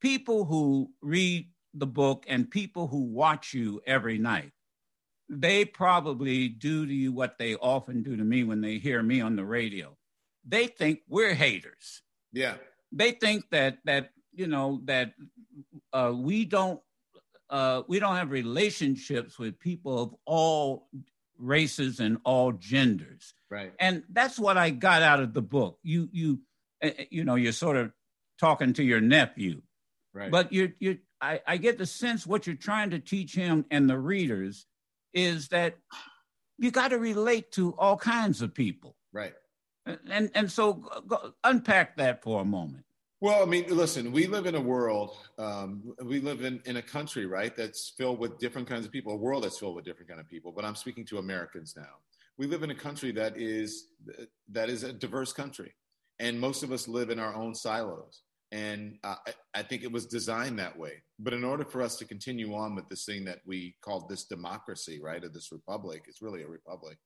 people 0.00 0.44
who 0.44 0.90
read 1.02 1.50
the 1.74 1.86
book, 1.86 2.24
and 2.28 2.50
people 2.50 2.86
who 2.86 3.02
watch 3.02 3.52
you 3.52 3.80
every 3.86 4.18
night. 4.18 4.52
They 5.28 5.64
probably 5.64 6.48
do 6.48 6.86
to 6.86 6.94
you 6.94 7.12
what 7.12 7.36
they 7.38 7.56
often 7.56 8.02
do 8.02 8.16
to 8.16 8.24
me 8.24 8.44
when 8.44 8.60
they 8.60 8.78
hear 8.78 9.02
me 9.02 9.20
on 9.20 9.36
the 9.36 9.44
radio. 9.44 9.96
They 10.46 10.68
think 10.68 11.00
we're 11.08 11.34
haters. 11.34 12.02
Yeah. 12.32 12.54
They 12.92 13.10
think 13.10 13.50
that 13.50 13.78
that 13.84 14.10
you 14.32 14.46
know 14.46 14.80
that 14.84 15.12
uh, 15.92 16.12
we 16.14 16.44
don't 16.44 16.80
uh, 17.50 17.82
we 17.86 17.98
don't 17.98 18.16
have 18.16 18.30
relationships 18.30 19.38
with 19.38 19.58
people 19.58 20.02
of 20.02 20.14
all 20.24 20.88
races 21.38 22.00
and 22.00 22.18
all 22.24 22.52
genders. 22.52 23.34
Right. 23.50 23.72
And 23.78 24.02
that's 24.10 24.38
what 24.38 24.56
I 24.56 24.70
got 24.70 25.02
out 25.02 25.20
of 25.20 25.32
the 25.32 25.42
book. 25.42 25.78
You 25.82 26.08
you 26.12 26.40
uh, 26.82 26.90
you 27.10 27.24
know 27.24 27.34
you're 27.34 27.52
sort 27.52 27.76
of 27.76 27.92
talking 28.38 28.72
to 28.74 28.82
your 28.82 29.00
nephew. 29.00 29.62
Right. 30.12 30.30
But 30.30 30.52
you're 30.52 30.70
you 30.78 30.98
I, 31.20 31.40
I 31.46 31.56
get 31.56 31.78
the 31.78 31.86
sense 31.86 32.26
what 32.26 32.46
you're 32.46 32.56
trying 32.56 32.90
to 32.90 32.98
teach 32.98 33.34
him 33.34 33.64
and 33.70 33.88
the 33.88 33.98
readers 33.98 34.66
is 35.14 35.48
that 35.48 35.76
you 36.58 36.70
got 36.70 36.88
to 36.88 36.98
relate 36.98 37.52
to 37.52 37.74
all 37.78 37.96
kinds 37.96 38.42
of 38.42 38.54
people. 38.54 38.96
Right. 39.12 39.34
And 39.86 40.30
and 40.34 40.50
so 40.50 40.74
go, 41.06 41.32
unpack 41.44 41.96
that 41.98 42.22
for 42.22 42.40
a 42.40 42.44
moment. 42.44 42.85
Well, 43.22 43.42
I 43.42 43.46
mean, 43.46 43.64
listen, 43.68 44.12
we 44.12 44.26
live 44.26 44.44
in 44.44 44.56
a 44.56 44.60
world, 44.60 45.16
um, 45.38 45.94
we 46.04 46.20
live 46.20 46.44
in, 46.44 46.60
in 46.66 46.76
a 46.76 46.82
country, 46.82 47.24
right, 47.24 47.56
that's 47.56 47.94
filled 47.96 48.18
with 48.18 48.38
different 48.38 48.68
kinds 48.68 48.84
of 48.84 48.92
people, 48.92 49.14
a 49.14 49.16
world 49.16 49.44
that's 49.44 49.58
filled 49.58 49.74
with 49.74 49.86
different 49.86 50.10
kind 50.10 50.20
of 50.20 50.28
people. 50.28 50.52
But 50.52 50.66
I'm 50.66 50.74
speaking 50.74 51.06
to 51.06 51.18
Americans 51.18 51.72
now. 51.78 51.94
We 52.36 52.46
live 52.46 52.62
in 52.62 52.70
a 52.70 52.74
country 52.74 53.12
that 53.12 53.38
is 53.38 53.88
that 54.52 54.68
is 54.68 54.82
a 54.82 54.92
diverse 54.92 55.32
country, 55.32 55.72
and 56.18 56.38
most 56.38 56.62
of 56.62 56.72
us 56.72 56.88
live 56.88 57.08
in 57.08 57.18
our 57.18 57.34
own 57.34 57.54
silos. 57.54 58.20
And 58.52 58.98
uh, 59.02 59.16
I, 59.26 59.60
I 59.60 59.62
think 59.62 59.82
it 59.82 59.90
was 59.90 60.04
designed 60.04 60.58
that 60.58 60.78
way. 60.78 61.02
But 61.18 61.32
in 61.32 61.42
order 61.42 61.64
for 61.64 61.80
us 61.80 61.96
to 61.96 62.04
continue 62.04 62.54
on 62.54 62.74
with 62.74 62.86
this 62.90 63.06
thing 63.06 63.24
that 63.24 63.38
we 63.46 63.76
call 63.80 64.06
this 64.06 64.24
democracy, 64.24 65.00
right, 65.02 65.24
or 65.24 65.30
this 65.30 65.50
republic, 65.52 66.02
it's 66.06 66.20
really 66.20 66.42
a 66.42 66.48
republic. 66.48 66.98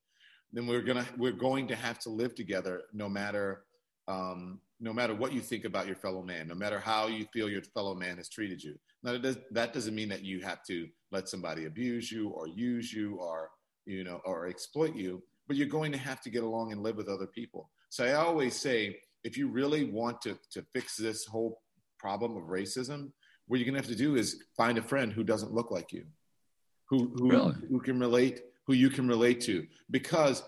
Then 0.52 0.67
we're 0.67 0.83
gonna 0.83 1.07
we're 1.17 1.31
going 1.31 1.69
to 1.69 1.76
have 1.76 2.00
to 2.00 2.11
live 2.11 2.35
together, 2.35 2.83
no 2.93 3.09
matter 3.09 3.62
um, 4.11 4.61
no 4.81 4.93
matter 4.93 5.14
what 5.14 5.33
you 5.33 5.40
think 5.40 5.64
about 5.64 5.87
your 5.87 5.97
fellow 5.97 6.23
man, 6.23 6.49
no 6.49 6.55
matter 6.55 6.81
how 6.81 7.07
you 7.07 7.26
feel 7.33 7.49
your 7.49 7.62
fellow 7.62 7.95
man 7.95 8.17
has 8.17 8.29
treated 8.29 8.62
you. 8.62 8.75
Now, 9.02 9.12
that, 9.12 9.23
does, 9.23 9.38
that 9.52 9.73
doesn't 9.73 9.95
mean 9.95 10.09
that 10.09 10.25
you 10.25 10.40
have 10.40 10.64
to 10.64 10.88
let 11.12 11.29
somebody 11.29 11.67
abuse 11.67 12.11
you 12.11 12.29
or 12.31 12.49
use 12.49 12.93
you 12.93 13.17
or, 13.17 13.50
you 13.87 14.05
know, 14.05 14.21
or 14.25 14.47
exploit 14.47 14.95
you, 14.97 15.23
but 15.47 15.57
you're 15.57 15.69
going 15.69 15.93
to 15.93 15.99
have 15.99 16.21
to 16.23 16.31
get 16.31 16.43
along 16.43 16.73
and 16.73 16.83
live 16.83 16.97
with 16.97 17.09
other 17.09 17.26
people. 17.26 17.71
So 17.90 18.05
I 18.05 18.14
always 18.14 18.57
say, 18.57 18.99
if 19.23 19.37
you 19.37 19.49
really 19.49 19.85
want 19.85 20.21
to, 20.23 20.38
to 20.52 20.64
fix 20.73 20.97
this 20.97 21.25
whole 21.26 21.61
problem 21.99 22.37
of 22.37 22.45
racism, 22.45 23.12
what 23.47 23.59
you're 23.59 23.67
going 23.67 23.81
to 23.81 23.87
have 23.87 23.97
to 23.97 24.02
do 24.02 24.17
is 24.17 24.43
find 24.57 24.79
a 24.79 24.83
friend 24.83 25.12
who 25.12 25.25
doesn't 25.25 25.52
look 25.52 25.71
like 25.71 25.93
you, 25.93 26.05
who, 26.87 27.12
who, 27.17 27.31
really? 27.31 27.55
who 27.69 27.81
can 27.81 28.00
relate, 28.00 28.43
who 28.67 28.73
you 28.73 28.90
can 28.90 29.07
relate 29.07 29.40
to, 29.43 29.67
because 29.90 30.43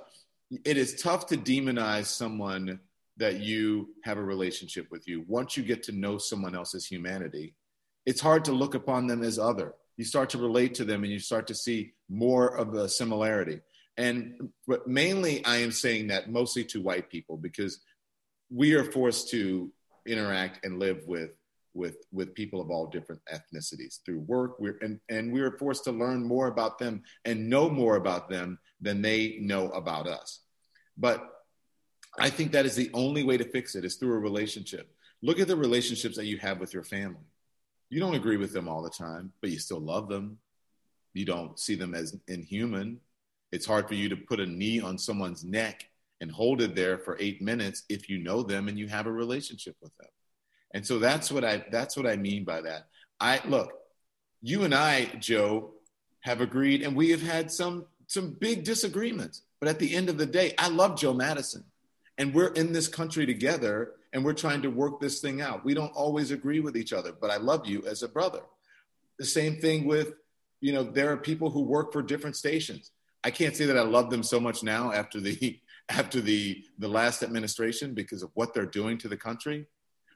it 0.64 0.76
is 0.76 1.00
tough 1.00 1.26
to 1.26 1.36
demonize 1.36 2.06
someone 2.06 2.80
that 3.16 3.40
you 3.40 3.88
have 4.04 4.18
a 4.18 4.22
relationship 4.22 4.86
with 4.90 5.06
you. 5.06 5.24
Once 5.28 5.56
you 5.56 5.62
get 5.62 5.82
to 5.84 5.92
know 5.92 6.18
someone 6.18 6.54
else's 6.54 6.86
humanity, 6.86 7.54
it's 8.06 8.20
hard 8.20 8.44
to 8.46 8.52
look 8.52 8.74
upon 8.74 9.06
them 9.06 9.22
as 9.22 9.38
other. 9.38 9.74
You 9.96 10.04
start 10.04 10.30
to 10.30 10.38
relate 10.38 10.74
to 10.76 10.84
them 10.84 11.04
and 11.04 11.12
you 11.12 11.18
start 11.18 11.46
to 11.48 11.54
see 11.54 11.92
more 12.08 12.56
of 12.56 12.74
a 12.74 12.88
similarity. 12.88 13.60
And 13.96 14.50
but 14.66 14.88
mainly 14.88 15.44
I 15.44 15.56
am 15.58 15.70
saying 15.70 16.08
that 16.08 16.30
mostly 16.30 16.64
to 16.64 16.80
white 16.80 17.10
people 17.10 17.36
because 17.36 17.80
we 18.50 18.74
are 18.74 18.84
forced 18.84 19.30
to 19.30 19.70
interact 20.06 20.64
and 20.64 20.78
live 20.78 21.02
with 21.06 21.30
with 21.74 21.96
with 22.12 22.34
people 22.34 22.60
of 22.60 22.70
all 22.70 22.86
different 22.86 23.20
ethnicities 23.32 24.00
through 24.04 24.20
work 24.20 24.58
we're 24.58 24.76
and, 24.82 25.00
and 25.08 25.32
we 25.32 25.40
are 25.40 25.52
forced 25.52 25.84
to 25.84 25.92
learn 25.92 26.22
more 26.22 26.48
about 26.48 26.78
them 26.78 27.02
and 27.24 27.48
know 27.48 27.70
more 27.70 27.96
about 27.96 28.28
them 28.28 28.58
than 28.80 29.00
they 29.00 29.38
know 29.40 29.70
about 29.70 30.06
us 30.06 30.40
but 30.98 31.30
I 32.18 32.30
think 32.30 32.52
that 32.52 32.66
is 32.66 32.76
the 32.76 32.90
only 32.92 33.22
way 33.22 33.36
to 33.36 33.44
fix 33.44 33.74
it 33.74 33.84
is 33.84 33.96
through 33.96 34.14
a 34.14 34.18
relationship. 34.18 34.94
Look 35.22 35.40
at 35.40 35.48
the 35.48 35.56
relationships 35.56 36.16
that 36.16 36.26
you 36.26 36.38
have 36.38 36.60
with 36.60 36.74
your 36.74 36.82
family. 36.82 37.24
You 37.88 38.00
don't 38.00 38.14
agree 38.14 38.36
with 38.36 38.52
them 38.52 38.68
all 38.68 38.82
the 38.82 38.90
time, 38.90 39.32
but 39.40 39.50
you 39.50 39.58
still 39.58 39.80
love 39.80 40.08
them. 40.08 40.38
You 41.14 41.24
don't 41.24 41.58
see 41.58 41.74
them 41.74 41.94
as 41.94 42.16
inhuman. 42.28 43.00
It's 43.50 43.66
hard 43.66 43.86
for 43.86 43.94
you 43.94 44.08
to 44.08 44.16
put 44.16 44.40
a 44.40 44.46
knee 44.46 44.80
on 44.80 44.98
someone's 44.98 45.44
neck 45.44 45.88
and 46.20 46.30
hold 46.30 46.62
it 46.62 46.74
there 46.74 46.98
for 46.98 47.16
eight 47.20 47.42
minutes 47.42 47.82
if 47.88 48.08
you 48.08 48.18
know 48.18 48.42
them 48.42 48.68
and 48.68 48.78
you 48.78 48.88
have 48.88 49.06
a 49.06 49.12
relationship 49.12 49.76
with 49.82 49.94
them. 49.98 50.08
And 50.74 50.86
so 50.86 50.98
that's 50.98 51.30
what 51.30 51.44
I 51.44 51.64
that's 51.70 51.96
what 51.96 52.06
I 52.06 52.16
mean 52.16 52.44
by 52.44 52.62
that. 52.62 52.86
I 53.20 53.40
look, 53.46 53.72
you 54.40 54.64
and 54.64 54.74
I, 54.74 55.04
Joe, 55.18 55.74
have 56.20 56.40
agreed, 56.40 56.82
and 56.82 56.96
we 56.96 57.10
have 57.10 57.22
had 57.22 57.50
some 57.50 57.86
some 58.06 58.36
big 58.40 58.64
disagreements. 58.64 59.42
But 59.60 59.68
at 59.68 59.78
the 59.78 59.94
end 59.94 60.08
of 60.08 60.16
the 60.16 60.26
day, 60.26 60.54
I 60.58 60.68
love 60.68 60.98
Joe 60.98 61.12
Madison 61.12 61.64
and 62.18 62.34
we're 62.34 62.52
in 62.52 62.72
this 62.72 62.88
country 62.88 63.26
together 63.26 63.92
and 64.12 64.24
we're 64.24 64.34
trying 64.34 64.62
to 64.62 64.68
work 64.68 65.00
this 65.00 65.20
thing 65.20 65.40
out. 65.40 65.64
We 65.64 65.74
don't 65.74 65.94
always 65.94 66.30
agree 66.30 66.60
with 66.60 66.76
each 66.76 66.92
other, 66.92 67.12
but 67.12 67.30
I 67.30 67.36
love 67.36 67.66
you 67.66 67.84
as 67.86 68.02
a 68.02 68.08
brother. 68.08 68.40
The 69.18 69.24
same 69.24 69.56
thing 69.56 69.86
with, 69.86 70.14
you 70.60 70.72
know, 70.72 70.82
there 70.82 71.10
are 71.12 71.16
people 71.16 71.50
who 71.50 71.62
work 71.62 71.92
for 71.92 72.02
different 72.02 72.36
stations. 72.36 72.90
I 73.24 73.30
can't 73.30 73.56
say 73.56 73.66
that 73.66 73.78
I 73.78 73.82
love 73.82 74.10
them 74.10 74.22
so 74.22 74.40
much 74.40 74.62
now 74.62 74.92
after 74.92 75.20
the 75.20 75.58
after 75.88 76.20
the 76.20 76.64
the 76.78 76.88
last 76.88 77.22
administration 77.22 77.92
because 77.94 78.22
of 78.22 78.30
what 78.34 78.54
they're 78.54 78.66
doing 78.66 78.98
to 78.98 79.08
the 79.08 79.16
country. 79.16 79.66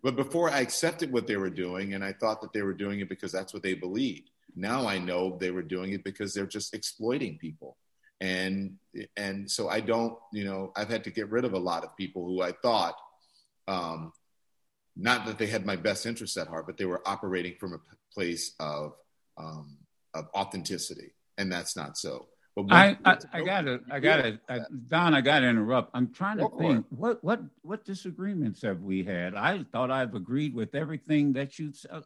But 0.02 0.16
before 0.16 0.50
I 0.50 0.60
accepted 0.60 1.12
what 1.12 1.26
they 1.26 1.36
were 1.36 1.50
doing 1.50 1.94
and 1.94 2.04
I 2.04 2.12
thought 2.12 2.40
that 2.42 2.52
they 2.52 2.62
were 2.62 2.74
doing 2.74 3.00
it 3.00 3.08
because 3.08 3.32
that's 3.32 3.52
what 3.52 3.62
they 3.62 3.74
believed. 3.74 4.30
Now 4.54 4.86
I 4.86 4.98
know 4.98 5.36
they 5.38 5.50
were 5.50 5.62
doing 5.62 5.92
it 5.92 6.04
because 6.04 6.32
they're 6.32 6.46
just 6.46 6.74
exploiting 6.74 7.38
people 7.38 7.76
and 8.20 8.76
and 9.16 9.50
so 9.50 9.68
I 9.68 9.80
don't, 9.80 10.16
you 10.32 10.44
know, 10.44 10.72
I've 10.76 10.88
had 10.88 11.04
to 11.04 11.10
get 11.10 11.30
rid 11.30 11.44
of 11.44 11.52
a 11.52 11.58
lot 11.58 11.84
of 11.84 11.96
people 11.96 12.24
who 12.26 12.42
I 12.42 12.52
thought, 12.52 12.96
um, 13.68 14.12
not 14.96 15.26
that 15.26 15.38
they 15.38 15.46
had 15.46 15.66
my 15.66 15.76
best 15.76 16.06
interests 16.06 16.36
at 16.36 16.48
heart, 16.48 16.66
but 16.66 16.76
they 16.76 16.86
were 16.86 17.02
operating 17.06 17.56
from 17.60 17.74
a 17.74 17.80
place 18.12 18.54
of 18.58 18.94
um, 19.36 19.76
of 20.14 20.28
authenticity, 20.34 21.12
and 21.36 21.52
that's 21.52 21.76
not 21.76 21.98
so. 21.98 22.26
But 22.56 22.72
I, 22.72 22.96
I, 23.04 23.18
I 23.34 23.42
gotta, 23.42 23.80
I 23.90 24.00
gotta, 24.00 24.40
I, 24.48 24.60
Don, 24.88 25.12
I 25.12 25.20
gotta 25.20 25.46
interrupt. 25.46 25.90
I'm 25.92 26.10
trying 26.10 26.38
to 26.38 26.48
think 26.58 26.86
what, 26.88 27.22
what, 27.22 27.42
what 27.60 27.84
disagreements 27.84 28.62
have 28.62 28.80
we 28.80 29.04
had? 29.04 29.34
I 29.34 29.62
thought 29.72 29.90
I've 29.90 30.14
agreed 30.14 30.54
with 30.54 30.74
everything 30.74 31.34
that 31.34 31.58
you. 31.58 31.74
Uh, 31.90 32.00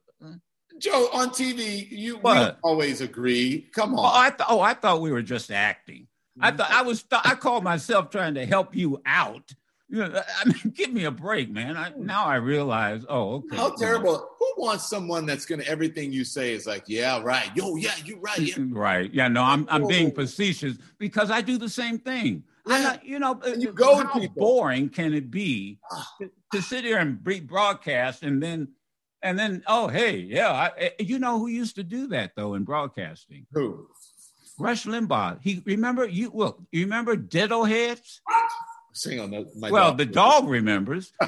Joe, 0.80 1.08
on 1.12 1.30
TV, 1.30 1.86
you 1.90 2.20
always 2.62 3.00
agree. 3.00 3.68
Come 3.74 3.94
on. 3.94 4.00
Oh, 4.00 4.18
I 4.18 4.30
th- 4.30 4.48
oh, 4.48 4.60
I 4.60 4.74
thought 4.74 5.00
we 5.00 5.12
were 5.12 5.22
just 5.22 5.50
acting. 5.50 6.06
I 6.40 6.50
thought 6.50 6.70
I 6.70 6.82
was. 6.82 7.02
Th- 7.02 7.20
I 7.24 7.34
called 7.34 7.64
myself 7.64 8.10
trying 8.10 8.34
to 8.34 8.46
help 8.46 8.74
you 8.74 9.00
out. 9.04 9.52
You 9.88 9.98
know, 9.98 10.22
I 10.38 10.44
mean, 10.46 10.72
give 10.74 10.92
me 10.92 11.04
a 11.04 11.10
break, 11.10 11.50
man. 11.50 11.76
I, 11.76 11.92
now 11.96 12.24
I 12.24 12.36
realize. 12.36 13.04
Oh, 13.08 13.34
okay. 13.34 13.56
How 13.56 13.74
terrible! 13.76 14.26
Who 14.38 14.54
wants 14.56 14.88
someone 14.88 15.26
that's 15.26 15.44
gonna 15.44 15.64
everything 15.64 16.12
you 16.12 16.24
say 16.24 16.54
is 16.54 16.66
like, 16.66 16.84
yeah, 16.86 17.20
right. 17.22 17.50
Yo, 17.54 17.76
yeah, 17.76 17.92
you're 18.04 18.20
right. 18.20 18.38
Yeah. 18.38 18.54
Right. 18.70 19.12
Yeah. 19.12 19.28
No, 19.28 19.42
I'm 19.42 19.66
I'm 19.68 19.86
being 19.86 20.12
facetious 20.12 20.78
because 20.98 21.30
I 21.30 21.42
do 21.42 21.58
the 21.58 21.68
same 21.68 21.98
thing. 21.98 22.44
Yeah. 22.66 22.82
Not, 22.82 23.04
you 23.04 23.18
know, 23.18 23.40
you 23.58 23.72
go 23.72 23.96
how 23.96 24.12
people. 24.12 24.34
boring 24.36 24.88
can 24.88 25.12
it 25.12 25.30
be 25.30 25.78
ah. 25.90 26.08
to, 26.20 26.30
to 26.52 26.62
sit 26.62 26.84
here 26.84 26.98
and 26.98 27.22
broadcast 27.22 28.22
and 28.22 28.42
then 28.42 28.68
and 29.22 29.38
then, 29.38 29.62
oh, 29.66 29.88
hey, 29.88 30.16
yeah, 30.16 30.50
I, 30.50 30.70
eh, 30.78 30.90
you 30.98 31.18
know 31.18 31.38
who 31.38 31.48
used 31.48 31.76
to 31.76 31.82
do 31.82 32.08
that 32.08 32.32
though 32.36 32.54
in 32.54 32.64
broadcasting? 32.64 33.46
Who? 33.52 33.88
Rush 34.58 34.84
Limbaugh. 34.84 35.38
He 35.42 35.62
remember 35.64 36.06
you. 36.06 36.30
Well, 36.32 36.58
you 36.70 36.82
remember 36.84 37.16
Ditto 37.16 37.64
Heads? 37.64 38.20
Sing 38.92 39.20
on 39.20 39.30
the, 39.30 39.50
my 39.56 39.70
well, 39.70 39.90
dog. 39.90 39.98
the 39.98 40.06
dog 40.06 40.48
remembers. 40.48 41.12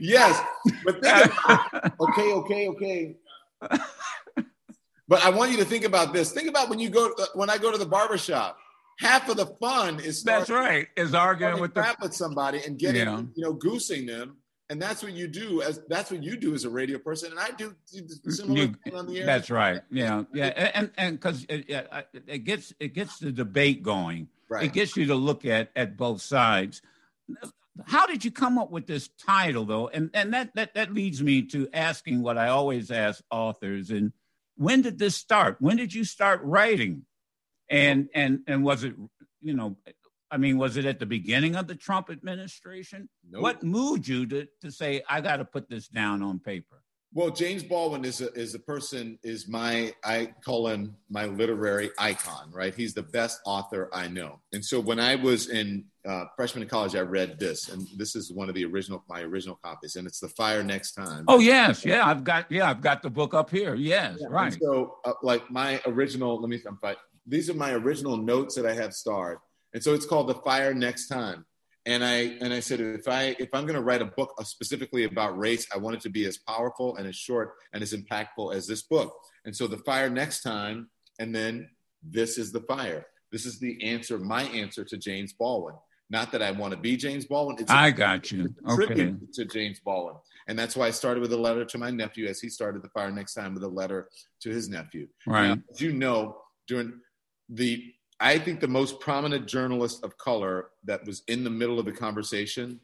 yes, 0.00 0.40
but 0.84 1.02
think 1.02 1.34
about, 1.44 2.00
okay, 2.00 2.32
okay, 2.32 2.68
okay. 2.68 3.16
But 5.08 5.24
I 5.24 5.30
want 5.30 5.50
you 5.50 5.56
to 5.58 5.64
think 5.64 5.84
about 5.84 6.12
this. 6.12 6.32
Think 6.32 6.48
about 6.48 6.68
when 6.68 6.78
you 6.78 6.90
go 6.90 7.10
when 7.34 7.50
I 7.50 7.58
go 7.58 7.72
to 7.72 7.78
the 7.78 7.86
barbershop. 7.86 8.58
Half 9.00 9.28
of 9.28 9.36
the 9.36 9.46
fun 9.46 10.00
is 10.00 10.22
that's 10.24 10.50
right 10.50 10.88
is 10.96 11.14
arguing 11.14 11.60
with 11.60 11.72
the 11.72 11.96
with 12.02 12.14
somebody 12.14 12.62
and 12.66 12.78
getting 12.78 13.06
yeah. 13.06 13.22
you 13.34 13.44
know 13.44 13.52
goosing 13.52 14.06
them 14.06 14.38
and 14.70 14.80
that's 14.80 15.02
what 15.02 15.12
you 15.12 15.26
do 15.26 15.62
as 15.62 15.80
that's 15.88 16.10
what 16.10 16.22
you 16.22 16.36
do 16.36 16.54
as 16.54 16.64
a 16.64 16.70
radio 16.70 16.98
person. 16.98 17.30
And 17.30 17.40
i 17.40 17.50
do 17.50 17.74
similar 18.28 18.60
you, 18.60 18.96
on 18.96 19.06
the 19.06 19.20
air. 19.20 19.26
that's 19.26 19.50
right. 19.50 19.80
Yeah 19.90 20.24
yeah. 20.32 20.70
And 20.74 20.90
and 20.96 21.18
because 21.18 21.44
it, 21.48 21.66
it, 22.26 22.44
gets 22.44 22.74
it 22.78 22.94
gets 22.94 23.18
the 23.18 23.32
debate 23.32 23.82
going. 23.82 24.28
Right. 24.50 24.64
it 24.64 24.72
gets 24.72 24.96
you 24.96 25.06
to 25.06 25.14
look 25.14 25.44
at 25.44 25.70
at 25.76 25.96
both 25.96 26.22
sides. 26.22 26.80
How 27.84 28.06
did 28.06 28.24
you 28.24 28.30
come 28.30 28.58
up 28.58 28.70
with 28.70 28.86
this 28.86 29.08
title 29.24 29.64
though? 29.64 29.88
And 29.88 30.10
and 30.14 30.32
that 30.34 30.54
that 30.54 30.74
that 30.74 30.92
leads 30.92 31.22
me 31.22 31.42
to 31.42 31.68
asking 31.72 32.22
what 32.22 32.36
i 32.38 32.48
always 32.48 32.90
ask 32.90 33.22
authors 33.30 33.90
and 33.90 34.12
when 34.56 34.82
did 34.82 34.98
this 34.98 35.14
start? 35.14 35.56
When 35.60 35.76
did 35.76 35.94
you 35.94 36.04
start 36.04 36.40
writing? 36.42 37.04
And 37.70 38.08
and 38.14 38.40
and 38.46 38.64
was 38.64 38.84
it 38.84 38.94
you 39.40 39.54
know 39.54 39.76
I 40.30 40.36
mean, 40.36 40.58
was 40.58 40.76
it 40.76 40.84
at 40.84 40.98
the 40.98 41.06
beginning 41.06 41.56
of 41.56 41.66
the 41.66 41.74
Trump 41.74 42.10
administration? 42.10 43.08
Nope. 43.30 43.42
What 43.42 43.62
moved 43.62 44.06
you 44.06 44.26
to, 44.26 44.46
to 44.60 44.70
say, 44.70 45.02
I 45.08 45.20
got 45.20 45.36
to 45.36 45.44
put 45.44 45.68
this 45.68 45.88
down 45.88 46.22
on 46.22 46.38
paper? 46.38 46.82
Well, 47.14 47.30
James 47.30 47.62
Baldwin 47.62 48.04
is 48.04 48.20
a, 48.20 48.30
is 48.34 48.54
a 48.54 48.58
person, 48.58 49.18
is 49.22 49.48
my, 49.48 49.94
I 50.04 50.34
call 50.44 50.68
him 50.68 50.94
my 51.08 51.24
literary 51.24 51.90
icon, 51.98 52.50
right? 52.52 52.74
He's 52.74 52.92
the 52.92 53.02
best 53.02 53.40
author 53.46 53.88
I 53.94 54.08
know. 54.08 54.40
And 54.52 54.62
so 54.62 54.78
when 54.78 55.00
I 55.00 55.14
was 55.14 55.48
in 55.48 55.86
uh, 56.06 56.26
freshman 56.36 56.64
in 56.64 56.68
college, 56.68 56.94
I 56.94 57.00
read 57.00 57.38
this, 57.38 57.70
and 57.70 57.88
this 57.96 58.14
is 58.14 58.30
one 58.30 58.50
of 58.50 58.54
the 58.54 58.66
original, 58.66 59.02
my 59.08 59.22
original 59.22 59.58
copies, 59.64 59.96
and 59.96 60.06
it's 60.06 60.20
The 60.20 60.28
Fire 60.28 60.62
Next 60.62 60.92
Time. 60.92 61.24
Oh, 61.28 61.38
yes. 61.38 61.82
Yeah. 61.82 62.06
I've 62.06 62.24
got, 62.24 62.52
yeah, 62.52 62.68
I've 62.68 62.82
got 62.82 63.02
the 63.02 63.08
book 63.08 63.32
up 63.32 63.48
here. 63.48 63.74
Yes. 63.74 64.18
Yeah. 64.20 64.26
Right. 64.28 64.54
So, 64.60 64.96
uh, 65.06 65.14
like 65.22 65.50
my 65.50 65.80
original, 65.86 66.38
let 66.38 66.50
me, 66.50 66.60
I'm, 66.68 66.78
these 67.26 67.48
are 67.48 67.54
my 67.54 67.72
original 67.72 68.18
notes 68.18 68.54
that 68.56 68.66
I 68.66 68.74
have 68.74 68.92
starred 68.92 69.38
and 69.78 69.84
so 69.84 69.94
it's 69.94 70.06
called 70.06 70.26
the 70.26 70.34
fire 70.34 70.74
next 70.74 71.06
time. 71.06 71.46
And 71.86 72.04
i 72.04 72.36
and 72.40 72.52
i 72.52 72.58
said 72.58 72.80
if 72.80 73.06
i 73.06 73.36
if 73.38 73.48
i'm 73.52 73.62
going 73.62 73.76
to 73.76 73.80
write 73.80 74.02
a 74.02 74.06
book 74.06 74.34
specifically 74.42 75.04
about 75.04 75.38
race 75.38 75.68
i 75.72 75.78
want 75.78 75.94
it 75.94 76.02
to 76.02 76.10
be 76.10 76.24
as 76.24 76.36
powerful 76.36 76.96
and 76.96 77.06
as 77.06 77.14
short 77.14 77.52
and 77.72 77.80
as 77.80 77.92
impactful 77.92 78.52
as 78.56 78.66
this 78.66 78.82
book. 78.82 79.14
And 79.44 79.54
so 79.54 79.68
the 79.68 79.78
fire 79.78 80.10
next 80.10 80.42
time 80.42 80.90
and 81.20 81.32
then 81.32 81.70
this 82.02 82.38
is 82.38 82.50
the 82.50 82.62
fire. 82.62 83.06
This 83.30 83.46
is 83.46 83.60
the 83.60 83.80
answer 83.84 84.18
my 84.18 84.42
answer 84.62 84.82
to 84.82 84.96
james 84.96 85.32
baldwin. 85.32 85.76
Not 86.10 86.32
that 86.32 86.42
i 86.42 86.50
want 86.50 86.72
to 86.72 86.80
be 86.80 86.96
james 86.96 87.26
baldwin 87.26 87.58
it's 87.60 87.70
I 87.70 87.92
got 87.92 88.32
you. 88.32 88.52
okay. 88.68 89.14
to 89.34 89.44
james 89.44 89.78
baldwin. 89.78 90.16
And 90.48 90.58
that's 90.58 90.74
why 90.74 90.88
i 90.88 90.90
started 90.90 91.20
with 91.20 91.32
a 91.32 91.40
letter 91.46 91.64
to 91.64 91.78
my 91.78 91.92
nephew 91.92 92.26
as 92.26 92.40
he 92.40 92.48
started 92.48 92.82
the 92.82 92.88
fire 92.88 93.12
next 93.12 93.34
time 93.34 93.54
with 93.54 93.62
a 93.62 93.68
letter 93.68 94.08
to 94.40 94.50
his 94.50 94.68
nephew. 94.68 95.06
Right. 95.24 95.50
Now, 95.50 95.58
as 95.70 95.80
you 95.80 95.92
know 95.92 96.38
during 96.66 96.94
the 97.48 97.94
I 98.20 98.38
think 98.38 98.60
the 98.60 98.68
most 98.68 99.00
prominent 99.00 99.46
journalist 99.46 100.02
of 100.02 100.18
color 100.18 100.70
that 100.84 101.06
was 101.06 101.22
in 101.28 101.44
the 101.44 101.50
middle 101.50 101.78
of 101.78 101.84
the 101.84 101.92
conversation 101.92 102.80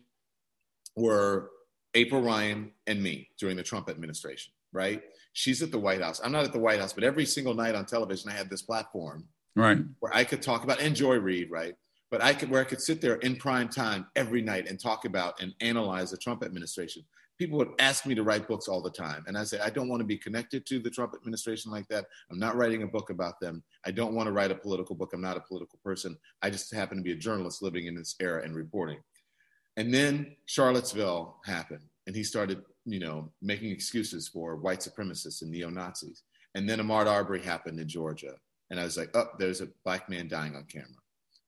were 0.97 1.51
April 1.95 2.23
Ryan 2.23 2.71
and 2.87 3.03
me 3.03 3.29
during 3.39 3.57
the 3.57 3.63
Trump 3.63 3.89
administration, 3.89 4.53
right? 4.73 5.03
She's 5.33 5.63
at 5.63 5.73
the 5.73 5.79
White 5.79 6.03
House. 6.03 6.21
I'm 6.23 6.31
not 6.31 6.45
at 6.45 6.53
the 6.53 6.61
White 6.61 6.79
House, 6.79 6.93
but 6.93 7.03
every 7.03 7.27
single 7.27 7.55
night 7.55 7.75
on 7.75 7.85
television, 7.85 8.31
I 8.31 8.35
had 8.35 8.49
this 8.49 8.63
platform 8.63 9.27
right 9.57 9.79
where 10.01 10.15
I 10.15 10.25
could 10.25 10.43
talk 10.43 10.65
about 10.65 10.81
and 10.81 10.95
Joy 10.95 11.17
Reid, 11.17 11.51
right? 11.51 11.75
but 12.15 12.23
I 12.23 12.33
could 12.33 12.49
where 12.49 12.61
I 12.61 12.65
could 12.65 12.81
sit 12.81 13.01
there 13.01 13.17
in 13.17 13.35
prime 13.35 13.69
time 13.69 14.07
every 14.15 14.41
night 14.41 14.69
and 14.69 14.79
talk 14.79 15.05
about 15.05 15.43
and 15.43 15.53
analyze 15.61 16.13
the 16.13 16.17
Trump 16.17 16.45
administration. 16.45 17.03
People 17.39 17.59
would 17.59 17.73
ask 17.81 18.07
me 18.07 18.15
to 18.15 18.23
write 18.23 18.47
books 18.47 18.69
all 18.69 18.81
the 18.81 18.91
time, 18.91 19.25
and 19.27 19.37
I 19.37 19.45
say 19.45 19.59
I 19.59 19.71
don't 19.71 19.89
want 19.89 20.01
to 20.01 20.07
be 20.07 20.17
connected 20.17 20.67
to 20.67 20.79
the 20.79 20.91
Trump 20.91 21.15
administration 21.15 21.73
like 21.73 21.89
that. 21.89 22.07
I'm 22.31 22.39
not 22.39 22.57
writing 22.57 22.85
a 22.85 22.87
book 22.87 23.11
about 23.11 23.41
them. 23.41 23.65
I 23.85 23.91
don't 23.91 24.15
want 24.15 24.29
to 24.29 24.33
write 24.33 24.53
a 24.53 24.55
political 24.55 24.95
book. 24.95 25.13
I'm 25.13 25.21
not 25.21 25.37
a 25.37 25.41
political 25.41 25.79
person. 25.83 26.17
I 26.43 26.51
just 26.51 26.73
happen 26.73 26.97
to 26.99 27.03
be 27.03 27.13
a 27.13 27.17
journalist 27.17 27.63
living 27.63 27.87
in 27.87 27.97
this 27.97 28.15
era 28.21 28.45
and 28.45 28.55
reporting. 28.55 29.01
And 29.77 29.93
then 29.93 30.37
Charlottesville 30.47 31.41
happened, 31.45 31.83
and 32.07 32.15
he 32.15 32.23
started, 32.23 32.63
you 32.85 33.01
know, 33.01 33.33
making 33.43 33.71
excuses 33.71 34.29
for 34.29 34.57
white 34.57 34.81
supremacists 34.81 35.43
and 35.43 35.51
neo 35.51 35.71
Nazis. 35.71 36.23
And 36.55 36.69
then 36.69 36.79
Ahmaud 36.79 37.07
Arbery 37.07 37.43
happened 37.43 37.81
in 37.81 37.89
Georgia, 37.89 38.35
and 38.71 38.79
I 38.79 38.85
was 38.85 38.97
like, 38.97 39.11
oh, 39.15 39.31
there's 39.39 39.61
a 39.61 39.69
black 39.85 40.09
man 40.09 40.29
dying 40.29 40.55
on 40.55 40.65
camera. 40.65 40.87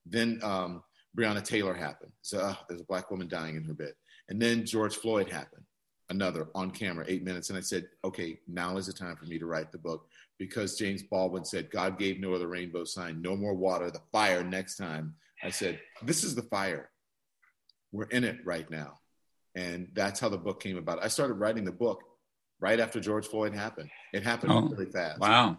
Then 0.05 0.41
um, 0.43 0.83
Breonna 1.17 1.43
Taylor 1.43 1.75
happened. 1.75 2.13
So 2.23 2.39
uh, 2.39 2.55
there's 2.69 2.81
a 2.81 2.87
black 2.87 3.11
woman 3.11 3.29
dying 3.29 3.57
in 3.57 3.65
her 3.65 3.75
bed. 3.75 3.95
And 4.29 4.41
then 4.41 4.67
George 4.67 4.97
Floyd 4.97 5.31
happened, 5.31 5.65
another 6.09 6.49
on 6.55 6.71
camera, 6.71 7.05
eight 7.09 7.25
minutes. 7.25 7.51
And 7.51 7.59
I 7.59 7.63
said, 7.63 7.87
okay, 8.05 8.39
now 8.47 8.77
is 8.77 8.87
the 8.87 8.93
time 8.93 9.17
for 9.17 9.25
me 9.25 9.39
to 9.39 9.47
write 9.47 9.73
the 9.73 9.79
book 9.79 10.09
because 10.39 10.77
James 10.77 11.03
Baldwin 11.03 11.45
said, 11.45 11.71
God 11.71 11.99
gave 11.99 12.21
no 12.21 12.35
other 12.35 12.47
rainbow 12.47 12.85
sign, 12.85 13.23
no 13.23 13.37
more 13.37 13.55
water, 13.55 13.91
the 13.91 14.03
fire 14.13 14.45
next 14.45 14.77
time. 14.77 15.15
I 15.43 15.51
said, 15.51 15.81
this 16.03 16.25
is 16.25 16.35
the 16.35 16.43
fire. 16.43 16.91
We're 17.93 18.05
in 18.05 18.25
it 18.25 18.39
right 18.45 18.69
now. 18.71 18.99
And 19.55 19.89
that's 19.95 20.21
how 20.21 20.29
the 20.29 20.39
book 20.39 20.61
came 20.61 20.77
about. 20.77 21.03
I 21.03 21.09
started 21.09 21.35
writing 21.35 21.65
the 21.65 21.73
book 21.73 22.03
right 22.61 22.79
after 22.79 23.01
George 23.01 23.27
Floyd 23.27 23.55
happened. 23.55 23.91
It 24.13 24.23
happened 24.23 24.53
oh, 24.53 24.69
really 24.69 24.91
fast. 24.91 25.21
Wow. 25.21 25.59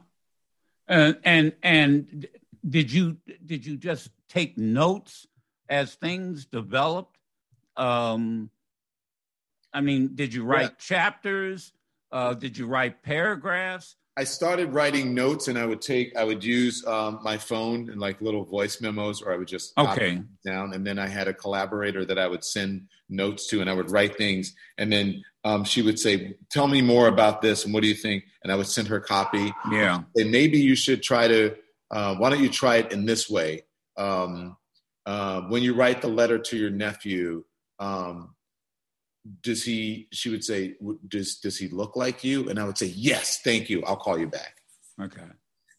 Uh, 0.87 1.13
and 1.23 1.53
and 1.63 2.27
did 2.67 2.91
you 2.91 3.17
did 3.45 3.65
you 3.65 3.75
just 3.75 4.09
take 4.29 4.57
notes 4.57 5.27
as 5.67 5.95
things 5.95 6.45
developed? 6.45 7.17
Um, 7.75 8.49
I 9.73 9.81
mean, 9.81 10.11
did 10.15 10.33
you 10.33 10.43
write 10.43 10.61
yeah. 10.61 10.75
chapters? 10.79 11.73
Uh, 12.11 12.33
did 12.33 12.57
you 12.57 12.67
write 12.67 13.03
paragraphs? 13.03 13.95
I 14.17 14.23
started 14.23 14.73
writing 14.73 15.13
notes, 15.13 15.47
and 15.47 15.59
I 15.59 15.65
would 15.65 15.81
take, 15.81 16.15
I 16.15 16.23
would 16.23 16.43
use 16.43 16.83
um, 16.87 17.19
my 17.21 17.37
phone 17.37 17.89
and 17.91 17.99
like 17.99 18.19
little 18.19 18.43
voice 18.43 18.81
memos, 18.81 19.21
or 19.21 19.31
I 19.31 19.37
would 19.37 19.47
just 19.47 19.77
okay 19.77 20.21
down. 20.43 20.73
And 20.73 20.87
then 20.87 20.97
I 20.97 21.07
had 21.07 21.27
a 21.27 21.33
collaborator 21.33 22.03
that 22.05 22.17
I 22.17 22.27
would 22.27 22.43
send 22.43 22.87
notes 23.09 23.47
to, 23.49 23.61
and 23.61 23.69
I 23.69 23.73
would 23.73 23.91
write 23.91 24.17
things. 24.17 24.55
And 24.79 24.91
then 24.91 25.23
um, 25.43 25.63
she 25.65 25.83
would 25.83 25.99
say, 25.99 26.35
"Tell 26.49 26.67
me 26.67 26.81
more 26.81 27.07
about 27.07 27.43
this, 27.43 27.63
and 27.63 27.73
what 27.73 27.83
do 27.83 27.89
you 27.89 27.95
think?" 27.95 28.23
And 28.41 28.51
I 28.51 28.55
would 28.55 28.65
send 28.65 28.87
her 28.87 28.95
a 28.95 29.01
copy. 29.01 29.53
Yeah. 29.71 30.01
And 30.15 30.31
maybe 30.31 30.57
you 30.57 30.75
should 30.75 31.03
try 31.03 31.27
to 31.27 31.55
uh, 31.91 32.15
why 32.15 32.29
don't 32.29 32.41
you 32.41 32.49
try 32.49 32.77
it 32.77 32.91
in 32.91 33.05
this 33.05 33.29
way? 33.29 33.63
Um, 33.97 34.57
uh, 35.05 35.41
when 35.41 35.63
you 35.63 35.73
write 35.73 36.01
the 36.01 36.09
letter 36.09 36.37
to 36.37 36.57
your 36.57 36.69
nephew, 36.69 37.45
um, 37.79 38.35
does 39.41 39.63
he? 39.63 40.07
She 40.11 40.29
would 40.29 40.43
say, 40.43 40.75
does 41.07 41.37
does 41.37 41.57
he 41.57 41.67
look 41.69 41.95
like 41.95 42.23
you? 42.23 42.49
And 42.49 42.59
I 42.59 42.65
would 42.65 42.77
say, 42.77 42.87
yes, 42.87 43.39
thank 43.43 43.69
you. 43.69 43.83
I'll 43.83 43.97
call 43.97 44.17
you 44.17 44.27
back. 44.27 44.55
Okay. 45.01 45.21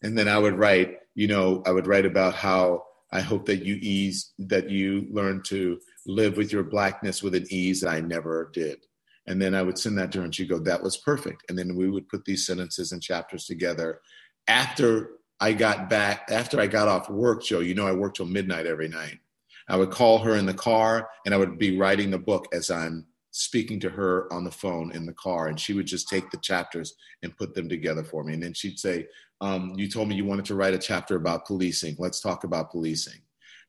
And 0.01 0.17
then 0.17 0.27
I 0.27 0.37
would 0.37 0.57
write, 0.57 0.97
you 1.15 1.27
know, 1.27 1.61
I 1.65 1.71
would 1.71 1.87
write 1.87 2.05
about 2.05 2.35
how 2.35 2.85
I 3.11 3.21
hope 3.21 3.45
that 3.47 3.65
you 3.65 3.77
ease, 3.81 4.31
that 4.39 4.69
you 4.69 5.07
learn 5.09 5.41
to 5.47 5.79
live 6.05 6.37
with 6.37 6.53
your 6.53 6.63
blackness 6.63 7.21
with 7.21 7.35
an 7.35 7.45
ease 7.49 7.81
that 7.81 7.89
I 7.89 7.99
never 7.99 8.49
did. 8.53 8.85
And 9.27 9.41
then 9.41 9.53
I 9.53 9.61
would 9.61 9.77
send 9.77 9.97
that 9.97 10.11
to 10.13 10.19
her 10.19 10.23
and 10.23 10.33
she'd 10.33 10.49
go, 10.49 10.59
that 10.59 10.81
was 10.81 10.97
perfect. 10.97 11.43
And 11.49 11.57
then 11.57 11.75
we 11.75 11.89
would 11.89 12.09
put 12.09 12.25
these 12.25 12.45
sentences 12.45 12.91
and 12.91 13.01
chapters 13.01 13.45
together 13.45 13.99
after 14.47 15.11
I 15.39 15.53
got 15.53 15.89
back 15.89 16.27
after 16.29 16.59
I 16.59 16.67
got 16.67 16.87
off 16.87 17.09
work, 17.09 17.43
Joe. 17.43 17.59
You 17.59 17.75
know, 17.75 17.87
I 17.87 17.93
worked 17.93 18.17
till 18.17 18.25
midnight 18.25 18.65
every 18.65 18.89
night. 18.89 19.19
I 19.67 19.77
would 19.77 19.91
call 19.91 20.19
her 20.19 20.35
in 20.35 20.47
the 20.47 20.53
car 20.53 21.09
and 21.25 21.33
I 21.33 21.37
would 21.37 21.59
be 21.59 21.77
writing 21.77 22.11
the 22.11 22.17
book 22.17 22.47
as 22.51 22.71
I'm 22.71 23.05
speaking 23.31 23.79
to 23.81 23.89
her 23.89 24.31
on 24.31 24.43
the 24.43 24.51
phone 24.51 24.91
in 24.91 25.05
the 25.05 25.13
car. 25.13 25.47
And 25.47 25.59
she 25.59 25.73
would 25.73 25.87
just 25.87 26.09
take 26.09 26.29
the 26.31 26.37
chapters 26.37 26.95
and 27.23 27.35
put 27.37 27.53
them 27.53 27.69
together 27.69 28.03
for 28.03 28.23
me. 28.23 28.33
And 28.33 28.43
then 28.43 28.53
she'd 28.53 28.79
say, 28.79 29.07
um, 29.41 29.73
You 29.77 29.89
told 29.89 30.07
me 30.07 30.15
you 30.15 30.25
wanted 30.25 30.45
to 30.45 30.55
write 30.55 30.73
a 30.73 30.79
chapter 30.79 31.15
about 31.15 31.45
policing. 31.45 31.95
Let's 31.99 32.21
talk 32.21 32.43
about 32.43 32.71
policing. 32.71 33.21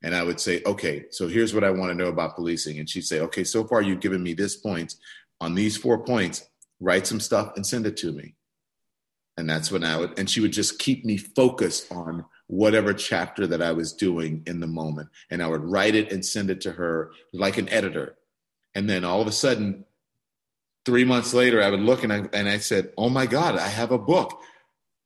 And 0.03 0.15
I 0.15 0.23
would 0.23 0.39
say, 0.39 0.61
Okay, 0.65 1.05
so 1.11 1.27
here's 1.27 1.53
what 1.53 1.63
I 1.63 1.71
want 1.71 1.91
to 1.91 1.97
know 1.97 2.09
about 2.09 2.35
policing. 2.35 2.79
And 2.79 2.89
she'd 2.89 3.05
say, 3.05 3.19
Okay, 3.21 3.43
so 3.43 3.63
far 3.63 3.81
you've 3.81 4.01
given 4.01 4.23
me 4.23 4.33
this 4.33 4.55
point. 4.55 4.95
On 5.39 5.55
these 5.55 5.75
four 5.75 6.03
points, 6.03 6.47
write 6.79 7.07
some 7.07 7.19
stuff 7.19 7.53
and 7.55 7.65
send 7.65 7.87
it 7.87 7.97
to 7.97 8.11
me 8.11 8.35
and 9.37 9.49
that's 9.49 9.71
when 9.71 9.83
I 9.83 9.97
would, 9.97 10.19
and 10.19 10.29
she 10.29 10.41
would 10.41 10.53
just 10.53 10.79
keep 10.79 11.05
me 11.05 11.17
focused 11.17 11.91
on 11.91 12.25
whatever 12.47 12.93
chapter 12.93 13.47
that 13.47 13.61
I 13.61 13.71
was 13.71 13.93
doing 13.93 14.43
in 14.45 14.59
the 14.59 14.67
moment. 14.67 15.09
And 15.29 15.41
I 15.41 15.47
would 15.47 15.63
write 15.63 15.95
it 15.95 16.11
and 16.11 16.23
send 16.23 16.49
it 16.49 16.61
to 16.61 16.71
her 16.73 17.11
like 17.33 17.57
an 17.57 17.69
editor. 17.69 18.17
And 18.75 18.89
then 18.89 19.03
all 19.03 19.21
of 19.21 19.27
a 19.27 19.31
sudden, 19.31 19.85
three 20.85 21.03
months 21.03 21.33
later, 21.33 21.61
I 21.61 21.69
would 21.69 21.81
look 21.81 22.03
and 22.03 22.13
I, 22.13 22.27
and 22.33 22.47
I 22.47 22.57
said, 22.57 22.91
Oh 22.97 23.09
my 23.09 23.25
God, 23.25 23.57
I 23.57 23.67
have 23.67 23.91
a 23.91 23.97
book. 23.97 24.41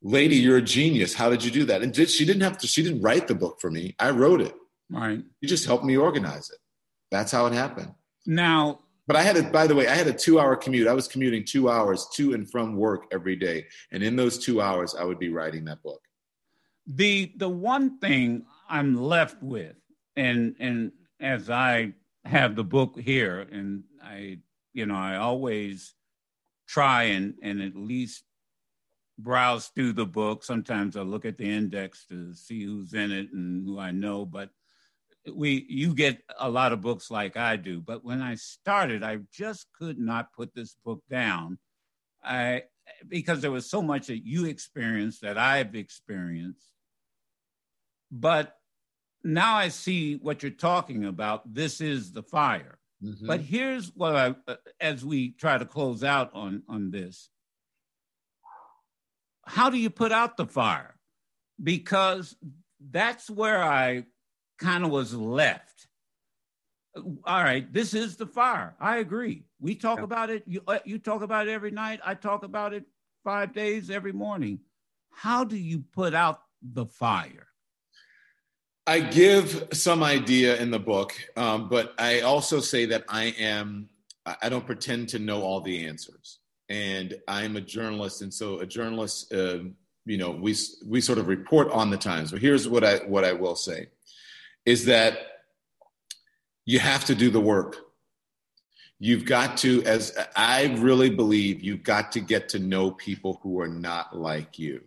Lady, 0.01 0.35
you're 0.35 0.57
a 0.57 0.61
genius. 0.61 1.13
How 1.13 1.29
did 1.29 1.43
you 1.43 1.51
do 1.51 1.65
that? 1.65 1.81
And 1.81 1.91
did, 1.93 2.09
she 2.09 2.25
didn't 2.25 2.43
have 2.43 2.57
to, 2.59 2.67
she 2.67 2.83
didn't 2.83 3.01
write 3.01 3.27
the 3.27 3.35
book 3.35 3.59
for 3.59 3.71
me. 3.71 3.95
I 3.99 4.11
wrote 4.11 4.41
it. 4.41 4.53
Right. 4.89 5.23
You 5.41 5.47
just 5.47 5.65
helped 5.65 5.83
me 5.83 5.97
organize 5.97 6.49
it. 6.49 6.59
That's 7.09 7.31
how 7.31 7.47
it 7.47 7.53
happened. 7.53 7.93
Now, 8.25 8.81
but 9.07 9.15
I 9.15 9.21
had 9.21 9.37
a, 9.37 9.43
by 9.43 9.67
the 9.67 9.75
way, 9.75 9.87
I 9.87 9.95
had 9.95 10.07
a 10.07 10.13
two 10.13 10.39
hour 10.39 10.55
commute. 10.55 10.87
I 10.87 10.93
was 10.93 11.07
commuting 11.07 11.43
two 11.43 11.69
hours 11.69 12.07
to 12.15 12.33
and 12.33 12.49
from 12.49 12.75
work 12.75 13.05
every 13.11 13.35
day. 13.35 13.65
And 13.91 14.03
in 14.03 14.15
those 14.15 14.43
two 14.43 14.61
hours, 14.61 14.95
I 14.95 15.03
would 15.03 15.19
be 15.19 15.29
writing 15.29 15.65
that 15.65 15.81
book. 15.83 16.01
The, 16.87 17.31
the 17.37 17.49
one 17.49 17.97
thing 17.99 18.45
I'm 18.69 18.95
left 18.95 19.41
with, 19.41 19.75
and, 20.15 20.55
and 20.59 20.91
as 21.19 21.49
I 21.49 21.93
have 22.25 22.55
the 22.55 22.63
book 22.63 22.99
here, 22.99 23.39
and 23.51 23.83
I, 24.03 24.39
you 24.73 24.85
know, 24.85 24.95
I 24.95 25.17
always 25.17 25.93
try 26.67 27.03
and, 27.03 27.35
and 27.41 27.61
at 27.61 27.75
least 27.75 28.23
browse 29.17 29.67
through 29.67 29.93
the 29.93 30.05
book. 30.05 30.43
Sometimes 30.43 30.97
I 30.97 31.01
look 31.01 31.25
at 31.25 31.37
the 31.37 31.49
index 31.49 32.05
to 32.07 32.33
see 32.33 32.63
who's 32.63 32.93
in 32.93 33.11
it 33.11 33.31
and 33.31 33.65
who 33.65 33.79
I 33.79 33.91
know, 33.91 34.25
but 34.25 34.49
we 35.33 35.65
you 35.69 35.95
get 35.95 36.21
a 36.39 36.49
lot 36.49 36.71
of 36.71 36.81
books 36.81 37.09
like 37.09 37.37
I 37.37 37.55
do, 37.55 37.81
but 37.81 38.03
when 38.03 38.21
I 38.21 38.35
started, 38.35 39.03
I 39.03 39.19
just 39.31 39.67
could 39.77 39.97
not 39.97 40.33
put 40.33 40.53
this 40.53 40.75
book 40.85 41.01
down. 41.09 41.57
I 42.23 42.63
because 43.07 43.41
there 43.41 43.51
was 43.51 43.69
so 43.69 43.81
much 43.81 44.07
that 44.07 44.25
you 44.25 44.45
experienced 44.45 45.21
that 45.21 45.37
I've 45.37 45.75
experienced. 45.75 46.69
But 48.11 48.55
now 49.25 49.55
I 49.55 49.69
see 49.69 50.15
what 50.15 50.43
you're 50.43 50.51
talking 50.51 51.05
about. 51.05 51.51
This 51.51 51.81
is 51.81 52.11
the 52.11 52.23
fire. 52.23 52.77
Mm-hmm. 53.03 53.27
But 53.27 53.41
here's 53.41 53.91
what 53.95 54.15
I, 54.15 54.35
as 54.79 55.03
we 55.03 55.31
try 55.31 55.57
to 55.57 55.65
close 55.65 56.03
out 56.03 56.31
on 56.33 56.63
on 56.69 56.91
this. 56.91 57.29
How 59.47 59.69
do 59.69 59.77
you 59.77 59.89
put 59.89 60.11
out 60.11 60.37
the 60.37 60.45
fire? 60.45 60.95
Because 61.61 62.35
that's 62.91 63.29
where 63.29 63.63
I 63.63 64.05
kind 64.59 64.83
of 64.83 64.91
was 64.91 65.13
left. 65.13 65.87
All 66.95 67.43
right, 67.43 67.71
this 67.73 67.93
is 67.93 68.15
the 68.15 68.25
fire. 68.25 68.75
I 68.79 68.97
agree. 68.97 69.43
We 69.59 69.75
talk 69.75 69.97
yeah. 69.97 70.05
about 70.05 70.29
it. 70.29 70.43
You, 70.47 70.61
uh, 70.67 70.79
you 70.85 70.97
talk 70.97 71.21
about 71.21 71.47
it 71.47 71.51
every 71.51 71.71
night. 71.71 71.99
I 72.05 72.13
talk 72.13 72.43
about 72.43 72.73
it 72.73 72.85
five 73.23 73.53
days 73.53 73.89
every 73.89 74.13
morning. 74.13 74.59
How 75.11 75.43
do 75.43 75.57
you 75.57 75.83
put 75.93 76.13
out 76.13 76.41
the 76.61 76.85
fire? 76.85 77.47
I 78.87 78.99
give 78.99 79.67
some 79.73 80.03
idea 80.03 80.57
in 80.61 80.69
the 80.69 80.79
book, 80.79 81.13
um, 81.35 81.69
but 81.69 81.95
I 81.97 82.21
also 82.21 82.59
say 82.59 82.85
that 82.85 83.03
I 83.09 83.25
am, 83.39 83.89
I 84.25 84.47
don't 84.47 84.65
pretend 84.65 85.09
to 85.09 85.19
know 85.19 85.41
all 85.41 85.61
the 85.61 85.87
answers. 85.87 86.39
And 86.69 87.15
I'm 87.27 87.55
a 87.55 87.61
journalist. 87.61 88.21
And 88.21 88.31
so 88.31 88.59
a 88.59 88.65
journalist, 88.65 89.33
uh, 89.33 89.59
you 90.05 90.17
know, 90.17 90.31
we, 90.31 90.55
we 90.85 91.01
sort 91.01 91.17
of 91.17 91.27
report 91.27 91.71
on 91.71 91.89
the 91.89 91.97
times. 91.97 92.31
But 92.31 92.41
here's 92.41 92.67
what 92.67 92.83
I, 92.83 92.97
what 92.97 93.23
I 93.23 93.33
will 93.33 93.55
say 93.55 93.87
is 94.65 94.85
that 94.85 95.17
you 96.65 96.79
have 96.79 97.05
to 97.05 97.15
do 97.15 97.31
the 97.31 97.41
work. 97.41 97.77
You've 98.99 99.25
got 99.25 99.57
to, 99.57 99.83
as 99.83 100.15
I 100.35 100.75
really 100.77 101.09
believe, 101.09 101.63
you've 101.63 101.83
got 101.83 102.11
to 102.13 102.19
get 102.19 102.49
to 102.49 102.59
know 102.59 102.91
people 102.91 103.39
who 103.41 103.59
are 103.59 103.67
not 103.67 104.15
like 104.15 104.59
you. 104.59 104.81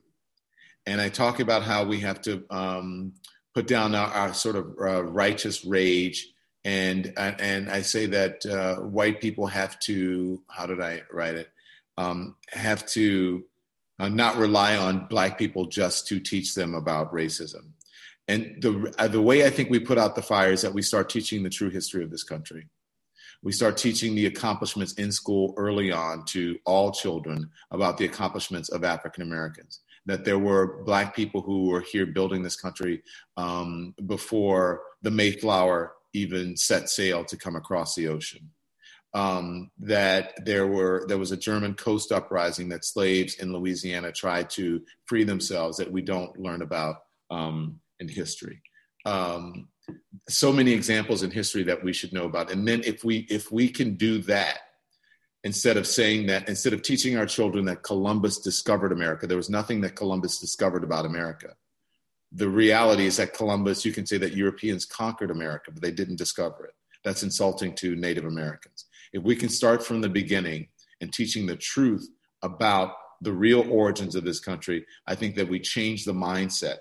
And 0.87 1.01
I 1.01 1.09
talk 1.09 1.41
about 1.41 1.63
how 1.63 1.85
we 1.85 2.01
have 2.01 2.23
to 2.23 2.45
um, 2.51 3.13
put 3.59 3.67
down 3.67 3.95
our, 3.95 4.09
our 4.09 4.35
sort 4.35 4.57
of 4.57 4.67
uh, 4.81 5.03
righteous 5.05 5.65
rage. 5.65 6.33
And, 6.65 7.13
and 7.17 7.71
I 7.71 7.83
say 7.83 8.07
that 8.07 8.45
uh, 8.47 8.77
white 8.77 9.21
people 9.21 9.47
have 9.47 9.79
to, 9.81 10.43
how 10.49 10.67
did 10.67 10.81
I 10.81 11.03
write 11.11 11.35
it? 11.35 11.49
Um, 11.97 12.37
have 12.53 12.87
to 12.89 13.45
uh, 13.99 14.09
not 14.09 14.37
rely 14.37 14.77
on 14.77 15.07
black 15.07 15.39
people 15.39 15.67
just 15.67 16.07
to 16.09 16.21
teach 16.21 16.55
them 16.55 16.75
about 16.75 17.13
racism 17.13 17.73
and 18.29 18.57
the, 18.61 18.95
uh, 18.99 19.09
the 19.09 19.23
way 19.23 19.47
I 19.47 19.51
think 19.51 19.71
we 19.71 19.79
put 19.79 19.99
out 19.99 20.15
the 20.15 20.23
fire 20.23 20.53
is 20.53 20.63
that 20.63 20.75
we 20.75 20.83
start 20.83 21.09
teaching 21.09 21.43
the 21.43 21.51
true 21.51 21.71
history 21.71 22.05
of 22.05 22.11
this 22.11 22.23
country. 22.23 22.69
We 23.43 23.53
start 23.53 23.79
teaching 23.79 24.15
the 24.15 24.27
accomplishments 24.27 24.93
in 24.95 25.11
school 25.13 25.55
early 25.57 25.91
on 25.91 26.25
to 26.27 26.59
all 26.67 26.93
children 26.93 27.51
about 27.71 27.97
the 27.97 28.05
accomplishments 28.05 28.69
of 28.69 28.85
African 28.85 29.23
Americans. 29.23 29.81
That 30.09 30.25
there 30.25 30.39
were 30.39 30.83
black 30.85 31.15
people 31.15 31.43
who 31.43 31.69
were 31.69 31.83
here 31.83 32.07
building 32.07 32.43
this 32.43 32.57
country 32.57 33.03
um, 33.37 33.95
before 34.07 34.83
the 35.03 35.11
Mayflower 35.11 35.93
even 36.15 36.57
set 36.57 36.89
sail 36.89 37.25
to 37.27 37.37
come 37.37 37.57
across 37.57 37.95
the 37.95 38.09
ocean. 38.09 38.51
Um, 39.15 39.71
that 39.79 40.45
there 40.45 40.67
were 40.67 41.05
there 41.09 41.19
was 41.19 41.33
a 41.33 41.37
German 41.37 41.75
coast 41.75 42.13
uprising 42.13 42.69
that 42.71 42.85
slaves 42.85 43.37
in 43.37 43.53
Louisiana 43.53 44.13
tried 44.13 44.51
to 44.51 44.83
free 45.07 45.25
themselves 45.25 45.77
that 45.79 45.91
we 45.91 46.03
don't 46.03 46.39
learn 46.39 46.63
about 46.63 46.97
um, 47.31 47.81
in 48.01 48.09
history. 48.09 48.61
Um, 49.07 49.69
so 50.29 50.53
many 50.53 50.73
examples 50.73 51.23
in 51.23 51.31
history 51.31 51.63
that 51.65 51.83
we 51.83 51.95
should 51.95 52.13
know 52.13 52.25
about, 52.25 52.51
and 52.51 52.69
then 52.69 52.83
if 52.85 53.03
we 53.05 53.27
if 53.31 53.51
we 53.51 53.69
can 53.69 53.95
do 53.95 54.19
that 54.23 54.59
instead 55.45 55.77
of 55.77 55.87
saying 55.87 56.27
that 56.27 56.49
instead 56.49 56.73
of 56.73 56.83
teaching 56.83 57.17
our 57.17 57.27
children 57.27 57.65
that 57.67 57.83
Columbus 57.83 58.39
discovered 58.39 58.93
America, 58.93 59.27
there 59.27 59.37
was 59.37 59.51
nothing 59.51 59.81
that 59.83 59.97
Columbus 59.97 60.39
discovered 60.39 60.85
about 60.85 61.07
America 61.07 61.55
the 62.33 62.49
reality 62.49 63.07
is 63.07 63.17
that 63.17 63.35
Columbus, 63.35 63.85
you 63.85 63.93
can 63.93 64.07
say 64.07 64.19
that 64.19 64.37
Europeans 64.37 64.85
conquered 64.85 65.31
America, 65.31 65.71
but 65.73 65.83
they 65.83 65.91
didn't 65.91 66.17
discover 66.17 66.67
it. 66.67 66.75
That's 67.05 67.23
insulting 67.23 67.75
to 67.77 67.97
Native 67.97 68.25
Americans. 68.25 68.87
If 69.13 69.23
we 69.23 69.35
can 69.35 69.49
start 69.49 69.85
from 69.85 70.01
the 70.01 70.09
beginning 70.09 70.69
and 71.01 71.13
teaching 71.13 71.47
the 71.47 71.57
truth 71.57 72.07
about 72.43 72.93
the 73.23 73.33
real 73.33 73.69
origins 73.71 74.15
of 74.15 74.25
this 74.25 74.41
country, 74.41 74.85
I 75.07 75.15
think 75.15 75.37
that 75.37 75.49
we 75.49 75.59
change 75.59 76.05
the 76.05 76.13
mindset 76.13 76.79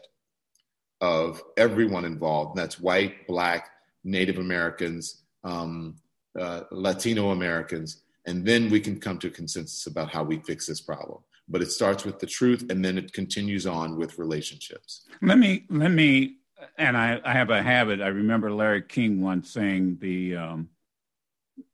of 1.00 1.42
everyone 1.56 2.04
involved. 2.04 2.58
That's 2.58 2.80
white, 2.80 3.28
black, 3.28 3.70
Native 4.04 4.38
Americans, 4.38 5.24
um, 5.44 5.96
uh, 6.38 6.62
Latino 6.72 7.30
Americans, 7.30 8.04
and 8.28 8.46
then 8.46 8.70
we 8.70 8.80
can 8.80 9.00
come 9.00 9.18
to 9.18 9.28
a 9.28 9.32
consensus 9.32 9.88
about 9.88 10.12
how 10.12 10.24
we 10.24 10.38
fix 10.40 10.68
this 10.68 10.82
problem 10.82 11.20
but 11.50 11.62
it 11.62 11.72
starts 11.72 12.04
with 12.04 12.20
the 12.20 12.26
truth 12.26 12.66
and 12.70 12.84
then 12.84 12.98
it 12.98 13.14
continues 13.14 13.66
on 13.66 13.98
with 13.98 14.20
relationships. 14.20 15.06
Let 15.22 15.38
me, 15.38 15.66
let 15.70 15.92
me, 15.92 16.38
and 16.78 16.98
I, 16.98 17.22
I 17.24 17.34
have 17.34 17.50
a 17.50 17.62
habit. 17.62 18.02
I 18.02 18.08
remember 18.08 18.52
Larry 18.52 18.82
King 18.82 19.22
once 19.22 19.52
saying 19.52 19.98
the, 20.02 20.36
um, 20.36 20.70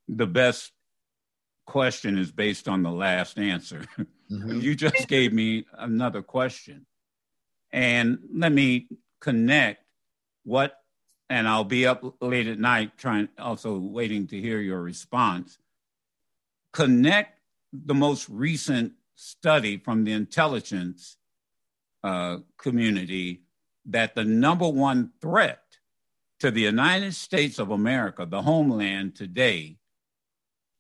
the 0.07 0.27
best 0.27 0.71
question 1.65 2.17
is 2.17 2.31
based 2.31 2.67
on 2.67 2.83
the 2.83 2.91
last 2.91 3.39
answer. 3.39 3.85
Mm-hmm. 4.29 4.59
you 4.61 4.75
just 4.75 5.07
gave 5.07 5.33
me 5.33 5.65
another 5.73 6.21
question. 6.21 6.85
And 7.71 8.19
let 8.31 8.51
me 8.51 8.87
connect 9.19 9.83
what, 10.43 10.77
and 11.29 11.47
I'll 11.47 11.63
be 11.63 11.87
up 11.87 12.03
late 12.21 12.47
at 12.47 12.59
night 12.59 12.95
trying, 12.97 13.29
also 13.39 13.79
waiting 13.79 14.27
to 14.27 14.39
hear 14.39 14.59
your 14.59 14.81
response. 14.81 15.57
Connect 16.73 17.39
the 17.71 17.93
most 17.93 18.27
recent 18.29 18.93
study 19.15 19.77
from 19.77 20.03
the 20.03 20.11
intelligence 20.11 21.17
uh, 22.03 22.37
community 22.57 23.43
that 23.85 24.15
the 24.15 24.23
number 24.23 24.67
one 24.67 25.11
threat 25.21 25.61
to 26.39 26.51
the 26.51 26.61
United 26.61 27.13
States 27.13 27.59
of 27.59 27.71
America, 27.71 28.25
the 28.25 28.41
homeland 28.41 29.15
today, 29.15 29.77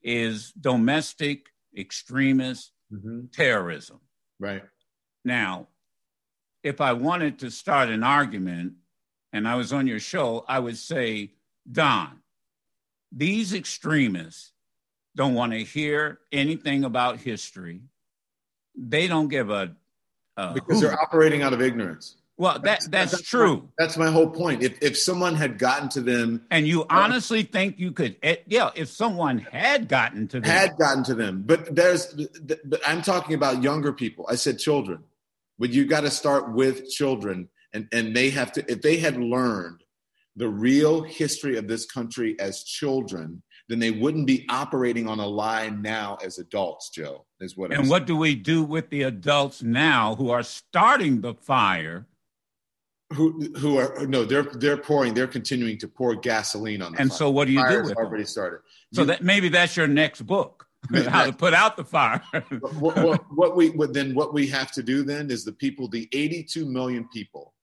is 0.01 0.51
domestic 0.51 1.47
extremist 1.77 2.71
mm-hmm. 2.91 3.27
terrorism. 3.31 3.99
Right. 4.39 4.63
Now, 5.23 5.67
if 6.63 6.81
I 6.81 6.93
wanted 6.93 7.39
to 7.39 7.51
start 7.51 7.89
an 7.89 8.03
argument 8.03 8.73
and 9.31 9.47
I 9.47 9.55
was 9.55 9.73
on 9.73 9.87
your 9.87 9.99
show, 9.99 10.45
I 10.47 10.59
would 10.59 10.77
say, 10.77 11.33
Don, 11.71 12.19
these 13.11 13.53
extremists 13.53 14.52
don't 15.15 15.33
want 15.33 15.51
to 15.51 15.63
hear 15.63 16.19
anything 16.31 16.83
about 16.83 17.19
history 17.19 17.81
they 18.75 19.07
don't 19.07 19.27
give 19.27 19.49
a, 19.49 19.75
a 20.37 20.53
because 20.53 20.81
they're 20.81 20.99
operating 20.99 21.41
out 21.41 21.53
of 21.53 21.61
ignorance. 21.61 22.17
Well, 22.35 22.53
that 22.53 22.63
that's, 22.63 22.87
that's, 22.87 23.11
that's 23.11 23.23
true. 23.23 23.57
My, 23.57 23.61
that's 23.77 23.97
my 23.97 24.09
whole 24.09 24.29
point. 24.29 24.63
If 24.63 24.81
if 24.81 24.97
someone 24.97 25.35
had 25.35 25.59
gotten 25.59 25.89
to 25.89 26.01
them, 26.01 26.45
and 26.49 26.67
you 26.67 26.85
honestly 26.89 27.43
think 27.43 27.77
you 27.77 27.91
could, 27.91 28.15
eh, 28.23 28.37
yeah, 28.47 28.71
if 28.75 28.89
someone 28.89 29.37
had 29.37 29.87
gotten 29.87 30.27
to 30.29 30.39
them, 30.39 30.49
had 30.49 30.75
gotten 30.77 31.03
to 31.05 31.13
them, 31.13 31.43
but 31.45 31.75
there's, 31.75 32.15
but 32.65 32.81
I'm 32.87 33.03
talking 33.03 33.35
about 33.35 33.61
younger 33.61 33.93
people. 33.93 34.25
I 34.27 34.35
said 34.35 34.57
children, 34.57 35.03
but 35.59 35.69
you 35.69 35.85
got 35.85 36.01
to 36.01 36.09
start 36.09 36.51
with 36.51 36.89
children, 36.89 37.49
and 37.71 37.87
and 37.91 38.15
they 38.15 38.31
have 38.31 38.51
to. 38.53 38.71
If 38.71 38.81
they 38.81 38.97
had 38.97 39.15
learned 39.17 39.83
the 40.35 40.49
real 40.49 41.03
history 41.03 41.57
of 41.57 41.67
this 41.67 41.85
country 41.85 42.35
as 42.39 42.63
children, 42.63 43.43
then 43.69 43.79
they 43.79 43.91
wouldn't 43.91 44.27
be 44.27 44.45
operating 44.49 45.07
on 45.07 45.19
a 45.19 45.27
line 45.27 45.81
now 45.81 46.17
as 46.23 46.37
adults, 46.37 46.89
Joe, 46.89 47.25
is 47.39 47.55
what 47.55 47.71
And 47.71 47.81
I'm 47.81 47.87
what 47.89 47.99
saying. 47.99 48.07
do 48.07 48.17
we 48.17 48.35
do 48.35 48.63
with 48.63 48.89
the 48.89 49.03
adults 49.03 49.63
now 49.63 50.15
who 50.15 50.29
are 50.29 50.43
starting 50.43 51.21
the 51.21 51.33
fire? 51.33 52.07
Who, 53.13 53.53
who 53.57 53.77
are 53.77 54.07
no 54.07 54.25
they're 54.25 54.41
they're 54.43 54.77
pouring 54.77 55.13
they're 55.13 55.27
continuing 55.27 55.77
to 55.79 55.87
pour 55.87 56.15
gasoline 56.15 56.81
on 56.81 56.93
the 56.93 56.99
and 56.99 57.09
fire. 57.11 57.17
so 57.17 57.29
what 57.29 57.45
do 57.45 57.53
you 57.53 57.59
Fire's 57.59 57.83
do 57.83 57.89
with 57.89 57.97
already 57.97 58.23
them? 58.23 58.27
started 58.27 58.59
so 58.91 59.01
you, 59.01 59.07
that 59.07 59.21
maybe 59.21 59.49
that's 59.49 59.77
your 59.77 59.87
next 59.87 60.23
book 60.23 60.65
how 61.09 61.23
to 61.23 61.31
put 61.31 61.53
out 61.53 61.77
the 61.77 61.83
fire 61.83 62.23
what, 62.79 62.97
what, 62.97 63.23
what, 63.29 63.55
we 63.55 63.69
what, 63.69 63.93
then 63.93 64.15
what 64.15 64.33
we 64.33 64.47
have 64.47 64.71
to 64.71 64.81
do 64.81 65.03
then 65.03 65.29
is 65.29 65.45
the 65.45 65.51
people 65.51 65.87
the 65.87 66.09
82 66.11 66.65
million 66.65 67.07
people 67.13 67.53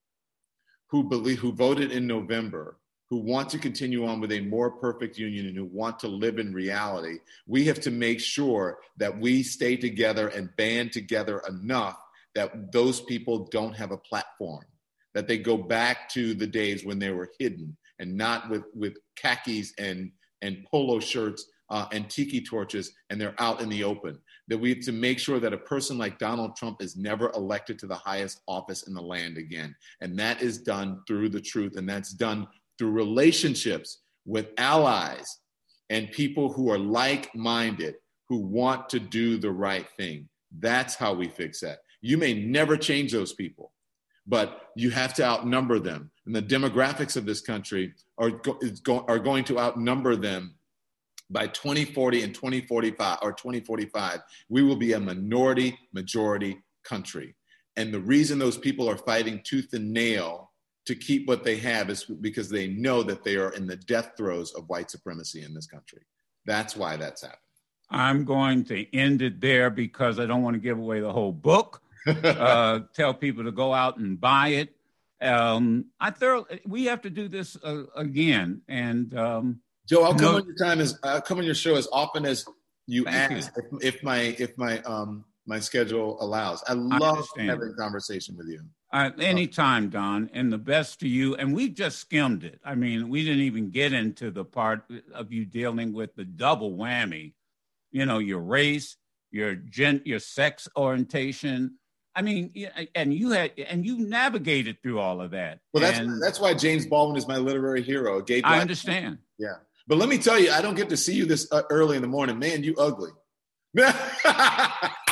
who 0.87 1.03
believe 1.03 1.39
who 1.39 1.51
voted 1.51 1.91
in 1.91 2.07
november 2.07 2.77
who 3.11 3.17
want 3.17 3.49
to 3.49 3.59
continue 3.59 4.05
on 4.07 4.21
with 4.21 4.31
a 4.31 4.39
more 4.39 4.71
perfect 4.71 5.17
union 5.17 5.45
and 5.45 5.57
who 5.57 5.65
want 5.65 5.99
to 5.99 6.07
live 6.07 6.39
in 6.39 6.53
reality, 6.53 7.17
we 7.45 7.65
have 7.65 7.81
to 7.81 7.91
make 7.91 8.21
sure 8.21 8.79
that 8.95 9.19
we 9.19 9.43
stay 9.43 9.75
together 9.75 10.29
and 10.29 10.55
band 10.55 10.93
together 10.93 11.43
enough 11.49 12.01
that 12.35 12.71
those 12.71 13.01
people 13.01 13.49
don't 13.51 13.73
have 13.73 13.91
a 13.91 13.97
platform, 13.97 14.63
that 15.13 15.27
they 15.27 15.37
go 15.37 15.57
back 15.57 16.07
to 16.07 16.33
the 16.33 16.47
days 16.47 16.85
when 16.85 16.99
they 16.99 17.11
were 17.11 17.29
hidden 17.37 17.75
and 17.99 18.15
not 18.15 18.49
with, 18.49 18.63
with 18.73 18.93
khakis 19.17 19.73
and, 19.77 20.09
and 20.41 20.65
polo 20.71 21.01
shirts 21.01 21.47
uh, 21.69 21.87
and 21.91 22.09
tiki 22.09 22.41
torches 22.41 22.93
and 23.09 23.19
they're 23.19 23.35
out 23.39 23.59
in 23.59 23.67
the 23.67 23.83
open. 23.83 24.17
That 24.47 24.57
we 24.57 24.69
have 24.69 24.83
to 24.85 24.91
make 24.93 25.19
sure 25.19 25.39
that 25.39 25.53
a 25.53 25.57
person 25.57 25.97
like 25.97 26.17
Donald 26.17 26.55
Trump 26.55 26.81
is 26.81 26.95
never 26.95 27.29
elected 27.31 27.77
to 27.79 27.87
the 27.87 27.95
highest 27.95 28.41
office 28.47 28.83
in 28.83 28.93
the 28.93 29.01
land 29.01 29.37
again. 29.37 29.75
And 29.99 30.17
that 30.19 30.41
is 30.41 30.57
done 30.57 31.01
through 31.07 31.29
the 31.29 31.41
truth 31.41 31.77
and 31.77 31.87
that's 31.87 32.11
done 32.11 32.47
through 32.77 32.91
relationships 32.91 33.99
with 34.25 34.49
allies 34.57 35.39
and 35.89 36.11
people 36.11 36.51
who 36.51 36.71
are 36.71 36.79
like 36.79 37.33
minded, 37.35 37.95
who 38.29 38.39
want 38.39 38.89
to 38.89 38.99
do 38.99 39.37
the 39.37 39.51
right 39.51 39.87
thing. 39.97 40.29
That's 40.59 40.95
how 40.95 41.13
we 41.13 41.27
fix 41.27 41.59
that. 41.61 41.79
You 42.01 42.17
may 42.17 42.33
never 42.33 42.77
change 42.77 43.11
those 43.11 43.33
people, 43.33 43.73
but 44.25 44.61
you 44.75 44.89
have 44.89 45.13
to 45.15 45.23
outnumber 45.23 45.79
them. 45.79 46.11
And 46.25 46.35
the 46.35 46.41
demographics 46.41 47.17
of 47.17 47.25
this 47.25 47.41
country 47.41 47.93
are, 48.17 48.31
go, 48.83 49.05
are 49.07 49.19
going 49.19 49.43
to 49.45 49.59
outnumber 49.59 50.15
them 50.15 50.55
by 51.29 51.47
2040 51.47 52.23
and 52.23 52.33
2045 52.33 53.19
or 53.21 53.33
2045. 53.33 54.19
We 54.49 54.63
will 54.63 54.75
be 54.75 54.93
a 54.93 54.99
minority 54.99 55.77
majority 55.93 56.61
country. 56.83 57.35
And 57.77 57.93
the 57.93 58.01
reason 58.01 58.37
those 58.37 58.57
people 58.57 58.89
are 58.89 58.97
fighting 58.97 59.41
tooth 59.43 59.73
and 59.73 59.93
nail 59.93 60.50
to 60.85 60.95
keep 60.95 61.27
what 61.27 61.43
they 61.43 61.57
have 61.57 61.89
is 61.89 62.05
because 62.05 62.49
they 62.49 62.67
know 62.67 63.03
that 63.03 63.23
they 63.23 63.35
are 63.35 63.53
in 63.53 63.67
the 63.67 63.75
death 63.75 64.13
throes 64.17 64.53
of 64.53 64.67
white 64.67 64.89
supremacy 64.89 65.43
in 65.43 65.53
this 65.53 65.67
country. 65.67 66.01
That's 66.45 66.75
why 66.75 66.97
that's 66.97 67.21
happening. 67.21 67.39
I'm 67.89 68.25
going 68.25 68.63
to 68.65 68.95
end 68.95 69.21
it 69.21 69.41
there 69.41 69.69
because 69.69 70.19
I 70.19 70.25
don't 70.25 70.41
want 70.41 70.55
to 70.55 70.59
give 70.59 70.77
away 70.77 71.01
the 71.01 71.11
whole 71.11 71.33
book. 71.33 71.81
uh, 72.07 72.79
tell 72.95 73.13
people 73.13 73.43
to 73.43 73.51
go 73.51 73.73
out 73.73 73.97
and 73.97 74.19
buy 74.19 74.49
it. 74.49 74.75
Um, 75.21 75.85
I 75.99 76.09
thoroughly, 76.09 76.61
we 76.65 76.85
have 76.85 77.01
to 77.01 77.11
do 77.11 77.27
this 77.27 77.55
uh, 77.63 77.83
again. 77.95 78.61
And 78.67 79.15
um, 79.15 79.61
Joe, 79.87 80.03
I'll 80.03 80.13
come 80.13 80.21
no, 80.21 80.35
on 80.37 80.45
your 80.45 80.55
time 80.55 80.79
as 80.79 80.97
I'll 81.03 81.21
come 81.21 81.37
on 81.37 81.43
your 81.43 81.53
show 81.53 81.75
as 81.75 81.87
often 81.91 82.25
as 82.25 82.45
you 82.87 83.05
ask. 83.05 83.51
You. 83.55 83.77
If, 83.81 83.95
if, 83.95 84.03
my 84.03 84.19
if 84.39 84.57
my 84.57 84.79
um 84.79 85.25
my 85.45 85.59
schedule 85.59 86.17
allows, 86.21 86.63
I 86.67 86.73
love 86.73 87.27
I 87.37 87.43
having 87.43 87.69
a 87.69 87.73
conversation 87.73 88.35
with 88.35 88.47
you. 88.47 88.61
Uh, 88.93 89.09
anytime, 89.19 89.89
Don, 89.89 90.29
and 90.33 90.51
the 90.51 90.57
best 90.57 90.99
to 90.99 91.07
you. 91.07 91.33
And 91.35 91.55
we 91.55 91.69
just 91.69 91.99
skimmed 91.99 92.43
it. 92.43 92.59
I 92.63 92.75
mean, 92.75 93.07
we 93.07 93.23
didn't 93.23 93.43
even 93.43 93.69
get 93.69 93.93
into 93.93 94.31
the 94.31 94.43
part 94.43 94.83
of 95.13 95.31
you 95.31 95.45
dealing 95.45 95.93
with 95.93 96.13
the 96.15 96.25
double 96.25 96.73
whammy. 96.73 97.33
You 97.91 98.05
know, 98.05 98.19
your 98.19 98.39
race, 98.39 98.97
your 99.31 99.55
gen, 99.55 100.01
your 100.03 100.19
sex 100.19 100.67
orientation. 100.77 101.77
I 102.13 102.21
mean, 102.21 102.53
and 102.93 103.13
you 103.13 103.31
had 103.31 103.53
and 103.57 103.85
you 103.85 103.97
navigated 103.99 104.81
through 104.83 104.99
all 104.99 105.21
of 105.21 105.31
that. 105.31 105.59
Well, 105.73 105.81
that's 105.81 105.99
and, 105.99 106.21
that's 106.21 106.41
why 106.41 106.53
James 106.53 106.85
Baldwin 106.85 107.17
is 107.17 107.27
my 107.27 107.37
literary 107.37 107.81
hero. 107.81 108.21
Gay 108.21 108.41
I 108.43 108.59
understand. 108.59 109.19
Yeah, 109.37 109.55
but 109.87 109.97
let 109.97 110.09
me 110.09 110.17
tell 110.17 110.37
you, 110.37 110.51
I 110.51 110.61
don't 110.61 110.75
get 110.75 110.89
to 110.89 110.97
see 110.97 111.13
you 111.13 111.25
this 111.25 111.47
uh, 111.53 111.61
early 111.69 111.95
in 111.95 112.01
the 112.01 112.09
morning. 112.09 112.37
Man, 112.37 112.63
you 112.63 112.75
ugly. 112.77 113.11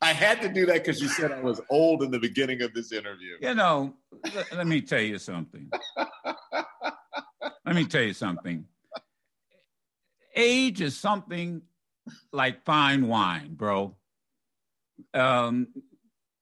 I 0.00 0.12
had 0.12 0.40
to 0.42 0.48
do 0.48 0.66
that 0.66 0.84
because 0.84 1.00
you 1.00 1.08
said 1.08 1.32
I 1.32 1.40
was 1.40 1.60
old 1.70 2.02
in 2.02 2.10
the 2.10 2.18
beginning 2.18 2.62
of 2.62 2.72
this 2.74 2.92
interview. 2.92 3.36
You 3.40 3.54
know, 3.54 3.94
let, 4.34 4.52
let 4.56 4.66
me 4.66 4.80
tell 4.80 5.00
you 5.00 5.18
something. 5.18 5.70
let 7.64 7.74
me 7.76 7.84
tell 7.84 8.02
you 8.02 8.12
something. 8.14 8.64
Age 10.34 10.80
is 10.80 10.96
something 10.98 11.62
like 12.32 12.64
fine 12.64 13.06
wine, 13.08 13.54
bro. 13.54 13.94
um, 15.14 15.68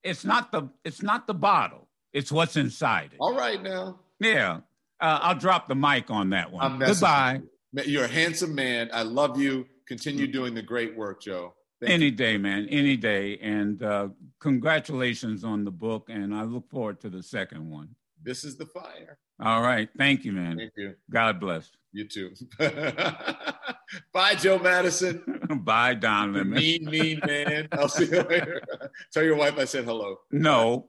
it's 0.03 0.25
not 0.25 0.51
the 0.53 0.69
it's 0.85 1.03
not 1.03 1.27
the 1.27 1.35
bottle. 1.35 1.89
It's 2.13 2.33
what's 2.33 2.57
inside 2.57 3.11
it. 3.13 3.17
All 3.21 3.35
right 3.37 3.63
now. 3.63 4.01
Yeah. 4.19 4.61
Uh, 5.01 5.19
I'll 5.23 5.35
drop 5.35 5.69
the 5.69 5.75
mic 5.75 6.11
on 6.11 6.31
that 6.31 6.51
one. 6.51 6.79
Goodbye. 6.79 7.43
You're 7.73 8.05
a 8.05 8.09
handsome 8.09 8.55
man. 8.55 8.91
I 8.93 9.03
love 9.03 9.39
you. 9.41 9.67
Continue 9.87 10.27
doing 10.27 10.55
the 10.55 10.63
great 10.63 10.97
work, 10.97 11.21
Joe. 11.23 11.55
Thank 11.81 11.93
any 11.93 12.05
you. 12.07 12.11
day, 12.11 12.37
man. 12.39 12.69
Any 12.69 12.97
day. 12.97 13.39
And 13.39 13.83
uh, 13.83 14.09
congratulations 14.39 15.45
on 15.45 15.65
the 15.65 15.71
book. 15.71 16.09
And 16.11 16.35
I 16.35 16.43
look 16.43 16.69
forward 16.69 17.01
to 17.01 17.09
the 17.09 17.23
second 17.23 17.69
one. 17.69 17.89
This 18.23 18.45
is 18.45 18.57
the 18.57 18.67
fire. 18.67 19.19
All 19.43 19.63
right. 19.63 19.89
Thank 19.97 20.25
you, 20.25 20.33
man. 20.33 20.59
Thank 20.59 20.73
you. 20.77 20.95
God 21.11 21.41
bless. 21.41 21.71
You 21.93 22.07
too. 22.07 22.33
Bye, 24.13 24.35
Joe 24.35 24.59
Madison. 24.59 25.23
Bye, 25.65 25.95
Don 25.95 26.35
Lemon. 26.35 26.51
Mean, 26.51 26.85
mean 26.85 27.21
man. 27.27 27.69
I'll 27.73 27.89
see 27.89 28.05
you 28.05 28.23
later. 28.23 28.63
Tell 29.13 29.25
your 29.25 29.37
wife 29.37 29.59
I 29.59 29.65
said 29.65 29.85
hello. 29.85 30.19
No. 30.31 30.89